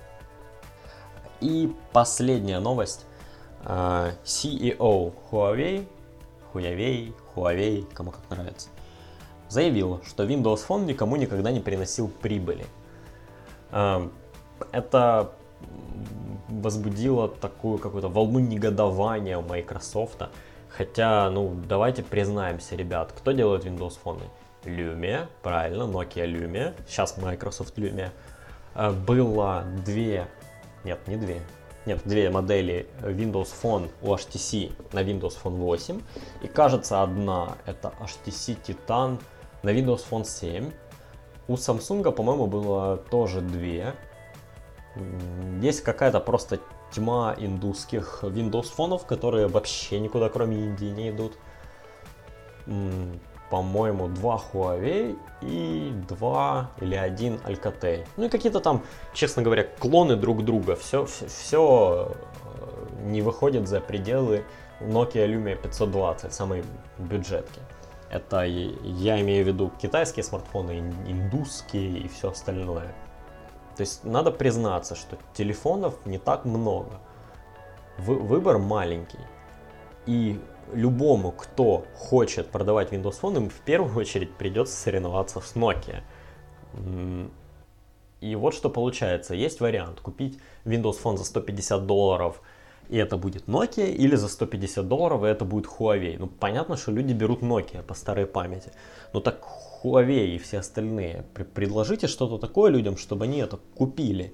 И 1.41 1.73
последняя 1.91 2.59
новость. 2.59 3.05
CEO 3.63 5.13
Huawei, 5.29 5.87
Huawei, 6.53 7.13
Huawei, 7.35 7.85
кому 7.93 8.11
как 8.11 8.29
нравится, 8.29 8.69
заявил, 9.49 10.01
что 10.05 10.23
Windows 10.25 10.65
Phone 10.67 10.85
никому 10.85 11.15
никогда 11.15 11.51
не 11.51 11.59
приносил 11.59 12.07
прибыли. 12.07 12.65
Это 14.71 15.31
возбудило 16.49 17.27
такую 17.27 17.77
какую-то 17.77 18.09
волну 18.09 18.39
негодования 18.39 19.37
у 19.37 19.41
Microsoft. 19.41 20.21
Хотя, 20.69 21.29
ну, 21.29 21.55
давайте 21.67 22.03
признаемся, 22.03 22.75
ребят, 22.75 23.11
кто 23.17 23.31
делает 23.31 23.65
Windows 23.65 23.97
Phone? 24.03 24.21
Lumia, 24.63 25.27
правильно, 25.41 25.83
Nokia 25.83 26.25
Lumia, 26.25 26.73
сейчас 26.87 27.17
Microsoft 27.17 27.77
Lumia. 27.77 28.11
Э, 28.75 28.91
было 28.91 29.63
две, 29.85 30.27
нет, 30.83 30.99
не 31.07 31.15
две, 31.15 31.41
нет, 31.85 32.01
две 32.03 32.29
модели 32.29 32.87
Windows 33.01 33.49
Phone 33.61 33.89
у 34.01 34.13
HTC 34.13 34.73
на 34.93 35.03
Windows 35.03 35.37
Phone 35.41 35.57
8. 35.57 36.01
И 36.43 36.47
кажется, 36.47 37.01
одна 37.01 37.57
это 37.65 37.93
HTC 37.99 38.57
Titan 38.65 39.19
на 39.63 39.69
Windows 39.69 40.03
Phone 40.09 40.25
7. 40.25 40.71
У 41.47 41.53
Samsung, 41.53 42.11
по-моему, 42.11 42.47
было 42.47 42.97
тоже 42.97 43.41
две. 43.41 43.93
Есть 45.61 45.81
какая-то 45.81 46.19
просто 46.19 46.59
тьма 46.91 47.35
индусских 47.37 48.19
Windows 48.23 48.67
фонов, 48.73 49.05
которые 49.05 49.47
вообще 49.47 49.99
никуда 49.99 50.29
кроме 50.29 50.57
Индии 50.57 50.85
не 50.85 51.09
идут. 51.09 51.37
По-моему, 53.49 54.09
два 54.09 54.41
Huawei 54.51 55.17
и 55.41 55.93
два 56.09 56.71
или 56.81 56.95
один 56.95 57.35
Alcatel. 57.45 58.05
Ну 58.17 58.25
и 58.25 58.29
какие-то 58.29 58.59
там, 58.59 58.83
честно 59.13 59.41
говоря, 59.41 59.63
клоны 59.63 60.17
друг 60.17 60.43
друга. 60.43 60.75
Все, 60.75 61.05
все, 61.05 61.27
все 61.27 62.11
э, 62.43 63.03
не 63.05 63.21
выходит 63.21 63.69
за 63.69 63.79
пределы 63.79 64.43
Nokia 64.81 65.25
Lumia 65.25 65.55
520, 65.55 66.33
самой 66.33 66.63
бюджетки. 66.97 67.61
Это 68.09 68.43
я 68.43 69.19
имею 69.21 69.43
в 69.43 69.47
виду 69.47 69.71
китайские 69.81 70.23
смартфоны, 70.23 70.79
индусские 71.07 71.99
и 71.99 72.07
все 72.07 72.29
остальное. 72.31 72.93
То 73.75 73.81
есть 73.81 74.03
надо 74.03 74.31
признаться, 74.31 74.95
что 74.95 75.17
телефонов 75.33 76.05
не 76.05 76.17
так 76.17 76.45
много. 76.45 76.99
Вы, 77.97 78.15
выбор 78.15 78.57
маленький. 78.57 79.19
И 80.05 80.39
любому, 80.73 81.31
кто 81.31 81.85
хочет 81.95 82.49
продавать 82.49 82.91
Windows 82.91 83.21
Phone, 83.21 83.37
им 83.37 83.49
в 83.49 83.59
первую 83.59 83.95
очередь 83.97 84.33
придется 84.35 84.75
соревноваться 84.75 85.41
с 85.41 85.55
Nokia. 85.55 86.01
И 88.21 88.35
вот 88.35 88.53
что 88.53 88.69
получается. 88.69 89.35
Есть 89.35 89.59
вариант 89.59 89.99
купить 89.99 90.39
Windows 90.65 91.01
Phone 91.03 91.17
за 91.17 91.25
150 91.25 91.85
долларов, 91.85 92.41
и 92.89 92.97
это 92.97 93.17
будет 93.17 93.47
Nokia, 93.47 93.89
или 93.89 94.15
за 94.15 94.27
150 94.27 94.87
долларов, 94.87 95.23
и 95.23 95.27
это 95.27 95.45
будет 95.45 95.65
Huawei. 95.65 96.17
Ну, 96.19 96.27
понятно, 96.27 96.77
что 96.77 96.91
люди 96.91 97.13
берут 97.13 97.41
Nokia 97.41 97.83
по 97.83 97.93
старой 97.93 98.25
памяти. 98.25 98.71
Но 99.13 99.19
так 99.19 99.41
Huawei 99.83 100.35
и 100.35 100.37
все 100.37 100.59
остальные. 100.59 101.25
Предложите 101.53 102.07
что-то 102.07 102.37
такое 102.37 102.71
людям, 102.71 102.97
чтобы 102.97 103.25
они 103.25 103.39
это 103.39 103.59
купили. 103.75 104.33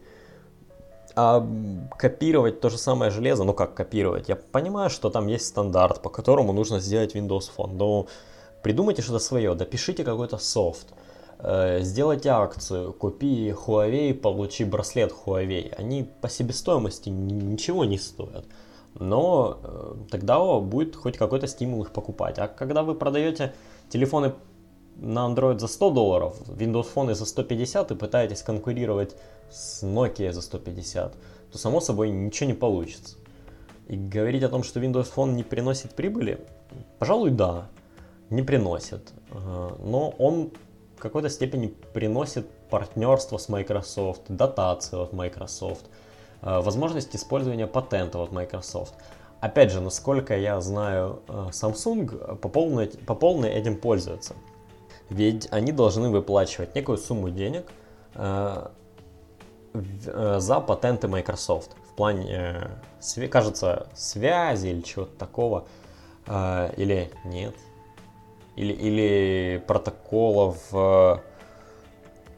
А 1.15 1.47
копировать 1.97 2.59
то 2.59 2.69
же 2.69 2.77
самое 2.77 3.11
железо, 3.11 3.43
ну 3.43 3.53
как 3.53 3.75
копировать? 3.75 4.29
Я 4.29 4.35
понимаю, 4.35 4.89
что 4.89 5.09
там 5.09 5.27
есть 5.27 5.45
стандарт, 5.45 6.01
по 6.01 6.09
которому 6.09 6.53
нужно 6.53 6.79
сделать 6.79 7.15
Windows 7.15 7.51
Phone, 7.55 7.73
но 7.73 8.07
придумайте 8.63 9.03
что-то 9.03 9.19
свое, 9.19 9.53
допишите 9.53 10.03
какой-то 10.03 10.39
софт, 10.39 10.93
э, 11.43 11.81
сделайте 11.81 12.29
акцию, 12.29 12.93
купи 12.93 13.49
Huawei, 13.49 14.13
получи 14.13 14.63
браслет 14.63 15.13
Huawei. 15.13 15.73
Они 15.75 16.03
по 16.21 16.29
себестоимости 16.29 17.09
ничего 17.09 17.85
не 17.85 17.97
стоят, 17.97 18.45
но 18.95 19.59
э, 19.63 19.95
тогда 20.09 20.43
будет 20.59 20.95
хоть 20.95 21.17
какой-то 21.17 21.47
стимул 21.47 21.83
их 21.83 21.91
покупать. 21.91 22.39
А 22.39 22.47
когда 22.47 22.83
вы 22.83 22.95
продаете 22.95 23.53
телефоны 23.89 24.33
на 24.95 25.27
Android 25.27 25.59
за 25.59 25.67
100 25.67 25.91
долларов, 25.91 26.41
Windows 26.47 26.87
Phone 26.93 27.13
за 27.13 27.25
150 27.25 27.91
и 27.91 27.95
пытаетесь 27.95 28.41
конкурировать 28.41 29.15
с 29.51 29.83
Nokia 29.83 30.31
за 30.31 30.41
150, 30.41 31.15
то 31.51 31.57
само 31.57 31.81
собой 31.81 32.09
ничего 32.09 32.47
не 32.47 32.55
получится. 32.55 33.17
И 33.87 33.97
говорить 33.97 34.43
о 34.43 34.49
том, 34.49 34.63
что 34.63 34.79
Windows 34.79 35.11
Phone 35.13 35.33
не 35.33 35.43
приносит 35.43 35.91
прибыли, 35.93 36.39
пожалуй, 36.99 37.31
да, 37.31 37.67
не 38.29 38.41
приносит. 38.41 39.11
Но 39.33 40.13
он 40.17 40.51
какой-то 41.03 41.29
степени 41.29 41.67
приносит 41.67 42.49
партнерство 42.69 43.37
с 43.37 43.49
Microsoft, 43.49 44.21
дотацию 44.29 45.03
от 45.03 45.13
Microsoft, 45.13 45.85
возможность 46.41 47.15
использования 47.15 47.67
патентов 47.67 48.21
от 48.21 48.31
Microsoft. 48.31 48.93
Опять 49.39 49.71
же, 49.71 49.81
насколько 49.81 50.37
я 50.37 50.59
знаю, 50.61 51.21
Samsung 51.27 52.37
по 52.37 52.49
полной, 52.49 52.87
по 52.87 53.15
полной 53.15 53.49
этим 53.49 53.75
пользуется. 53.75 54.33
Ведь 55.09 55.47
они 55.51 55.71
должны 55.71 56.09
выплачивать 56.09 56.75
некую 56.75 56.97
сумму 56.97 57.29
денег 57.29 57.65
э, 58.15 58.67
э, 59.73 60.39
за 60.39 60.59
патенты 60.61 61.07
Microsoft. 61.07 61.71
В 61.91 61.95
плане, 61.95 62.71
э, 63.17 63.27
кажется, 63.27 63.87
связи 63.93 64.67
или 64.67 64.81
чего-то 64.81 65.15
такого. 65.17 65.67
Э, 66.25 66.71
или 66.77 67.11
нет. 67.25 67.53
Или, 68.55 68.73
или 68.73 69.63
протоколов... 69.65 70.57
Э, 70.71 71.17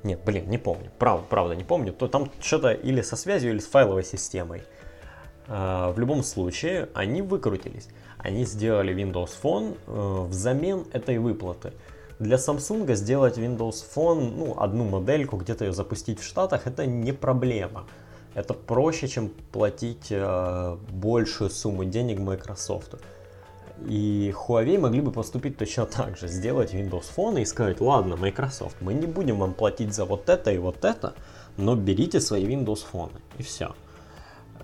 нет, 0.03 0.21
блин, 0.25 0.49
не 0.49 0.57
помню. 0.57 0.91
Правда, 0.97 1.25
правда, 1.29 1.55
не 1.55 1.63
помню. 1.63 1.91
То 1.91 2.07
там 2.07 2.31
что-то 2.39 2.71
или 2.71 3.01
со 3.01 3.15
связью, 3.15 3.51
или 3.51 3.59
с 3.59 3.67
файловой 3.67 4.03
системой. 4.03 4.63
Э, 5.47 5.91
в 5.91 5.99
любом 5.99 6.23
случае, 6.23 6.89
они 6.93 7.21
выкрутились. 7.21 7.89
Они 8.17 8.45
сделали 8.45 8.95
Windows 8.95 9.31
Phone 9.41 9.77
э, 9.87 10.25
взамен 10.27 10.85
этой 10.93 11.17
выплаты. 11.17 11.73
Для 12.19 12.37
Samsung 12.37 12.93
сделать 12.95 13.37
Windows 13.37 13.83
Phone, 13.93 14.35
ну, 14.37 14.57
одну 14.57 14.85
модельку, 14.85 15.35
где-то 15.35 15.65
ее 15.65 15.73
запустить 15.73 16.21
в 16.21 16.23
Штатах, 16.23 16.65
это 16.65 16.85
не 16.85 17.11
проблема. 17.11 17.85
Это 18.35 18.53
проще, 18.53 19.07
чем 19.09 19.29
платить 19.51 20.11
большую 20.91 21.49
сумму 21.49 21.85
денег 21.85 22.19
Microsoft. 22.19 22.95
И 23.87 24.33
Huawei 24.33 24.79
могли 24.79 25.01
бы 25.01 25.11
поступить 25.11 25.57
точно 25.57 25.85
так 25.85 26.17
же, 26.17 26.27
сделать 26.27 26.73
Windows 26.73 27.05
Phone 27.15 27.41
и 27.41 27.45
сказать, 27.45 27.81
ладно, 27.81 28.15
Microsoft, 28.15 28.77
мы 28.79 28.93
не 28.93 29.05
будем 29.05 29.39
вам 29.39 29.53
платить 29.53 29.93
за 29.93 30.05
вот 30.05 30.29
это 30.29 30.51
и 30.51 30.57
вот 30.57 30.85
это, 30.85 31.13
но 31.57 31.75
берите 31.75 32.21
свои 32.21 32.45
Windows 32.45 32.85
Phone. 32.91 33.11
И 33.37 33.43
все. 33.43 33.75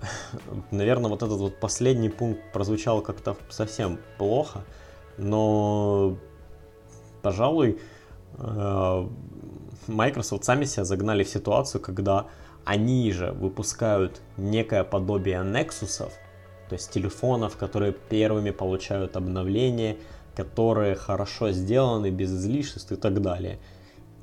Наверное, 0.70 1.10
вот 1.10 1.22
этот 1.22 1.38
вот 1.38 1.60
последний 1.60 2.08
пункт 2.08 2.40
прозвучал 2.52 3.02
как-то 3.02 3.36
совсем 3.50 3.98
плохо, 4.18 4.62
но 5.18 6.16
пожалуй, 7.20 7.78
э, 8.38 9.08
Microsoft 9.86 10.44
сами 10.44 10.64
себя 10.64 10.84
загнали 10.84 11.22
в 11.22 11.28
ситуацию, 11.28 11.80
когда 11.80 12.26
они 12.64 13.12
же 13.12 13.32
выпускают 13.32 14.20
некое 14.36 14.84
подобие 14.84 15.38
Nexus, 15.38 16.10
то 16.72 16.76
есть 16.76 16.90
телефонов, 16.90 17.56
которые 17.56 17.92
первыми 17.92 18.50
получают 18.50 19.16
обновления, 19.16 19.96
которые 20.34 20.94
хорошо 20.94 21.52
сделаны, 21.52 22.10
без 22.10 22.32
излишеств 22.32 22.90
и 22.92 22.96
так 22.96 23.20
далее. 23.22 23.58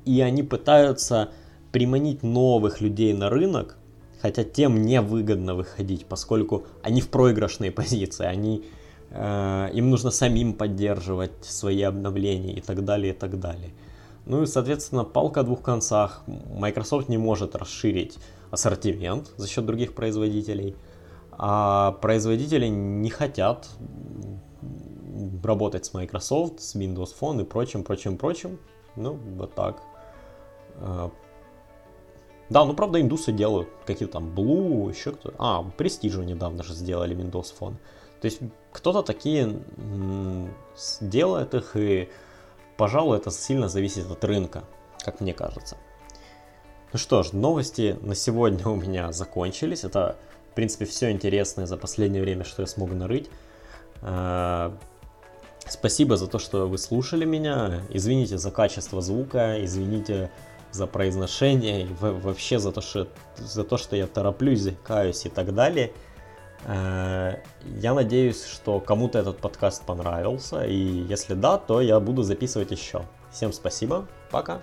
И 0.05 0.21
они 0.21 0.43
пытаются 0.43 1.29
приманить 1.71 2.23
новых 2.23 2.81
людей 2.81 3.13
на 3.13 3.29
рынок, 3.29 3.77
хотя 4.21 4.43
тем 4.43 4.81
невыгодно 4.81 5.55
выходить, 5.55 6.05
поскольку 6.05 6.65
они 6.81 7.01
в 7.01 7.09
проигрышной 7.09 7.71
позиции, 7.79 8.25
они 8.25 8.63
Э, 9.11 9.69
им 9.73 9.89
нужно 9.89 10.11
самим 10.11 10.53
поддерживать 10.53 11.31
свои 11.41 11.81
обновления 11.81 12.53
и 12.53 12.61
так 12.61 12.85
далее, 12.85 13.13
и 13.13 13.15
так 13.15 13.39
далее. 13.39 13.71
Ну 14.25 14.43
и, 14.43 14.45
соответственно, 14.45 15.03
палка 15.03 15.41
о 15.41 15.43
двух 15.43 15.61
концах. 15.61 16.23
Microsoft 16.27 17.09
не 17.09 17.17
может 17.17 17.55
расширить 17.55 18.17
ассортимент 18.51 19.31
за 19.37 19.47
счет 19.47 19.65
других 19.65 19.93
производителей, 19.93 20.75
а 21.39 21.93
производители 21.93 22.67
не 22.67 23.09
хотят 23.09 23.69
работать 25.41 25.85
с 25.85 25.93
Microsoft, 25.93 26.59
с 26.59 26.75
Windows 26.75 27.15
Phone 27.19 27.41
и 27.41 27.45
прочим, 27.45 27.83
прочим, 27.83 28.17
прочим. 28.17 28.59
Ну, 28.97 29.13
вот 29.37 29.55
так. 29.55 29.81
Э, 30.75 31.09
да, 32.49 32.65
ну 32.65 32.73
правда 32.73 32.99
индусы 32.99 33.31
делают 33.31 33.69
какие-то 33.85 34.13
там 34.13 34.35
Blue, 34.35 34.89
еще 34.89 35.13
кто-то. 35.13 35.35
А, 35.39 35.63
Prestige 35.77 36.25
недавно 36.25 36.61
же 36.61 36.73
сделали 36.73 37.15
Windows 37.15 37.53
Phone. 37.57 37.75
То 38.19 38.25
есть 38.25 38.41
кто-то 38.73 39.01
такие 39.01 39.61
делает 40.99 41.53
их, 41.53 41.77
и, 41.77 42.09
пожалуй, 42.75 43.17
это 43.17 43.31
сильно 43.31 43.69
зависит 43.69 44.11
от 44.11 44.23
рынка, 44.25 44.65
как 45.05 45.21
мне 45.21 45.33
кажется. 45.33 45.77
Ну 46.91 46.99
что 46.99 47.23
ж, 47.23 47.31
новости 47.31 47.97
на 48.01 48.15
сегодня 48.15 48.67
у 48.67 48.75
меня 48.75 49.11
закончились. 49.13 49.85
Это, 49.85 50.17
принципе, 50.59 50.85
все 50.85 51.11
интересное 51.11 51.65
за 51.65 51.77
последнее 51.77 52.21
время, 52.21 52.43
что 52.43 52.61
я 52.61 52.67
смог 52.67 52.91
нарыть. 52.91 53.29
А, 54.01 54.77
Спасибо 55.69 56.17
за 56.17 56.27
то, 56.27 56.39
что 56.39 56.67
вы 56.67 56.77
слушали 56.77 57.25
меня. 57.25 57.81
Извините 57.89 58.37
за 58.37 58.49
качество 58.49 59.01
звука, 59.01 59.63
извините 59.63 60.31
за 60.71 60.87
произношение, 60.87 61.87
вообще 61.99 62.59
за 62.59 62.71
то, 62.71 62.81
что, 62.81 63.07
за 63.37 63.63
то, 63.63 63.77
что 63.77 63.95
я 63.95 64.07
тороплюсь, 64.07 64.61
заикаюсь 64.61 65.25
и 65.25 65.29
так 65.29 65.53
далее. 65.53 65.91
Э, 66.65 67.35
я 67.81 67.93
надеюсь, 67.93 68.43
что 68.45 68.79
кому-то 68.79 69.19
этот 69.19 69.37
подкаст 69.37 69.85
понравился, 69.85 70.63
и 70.63 70.75
если 70.75 71.35
да, 71.35 71.57
то 71.57 71.81
я 71.81 71.99
буду 71.99 72.23
записывать 72.23 72.71
еще. 72.71 73.03
Всем 73.31 73.53
спасибо, 73.53 74.07
пока! 74.31 74.61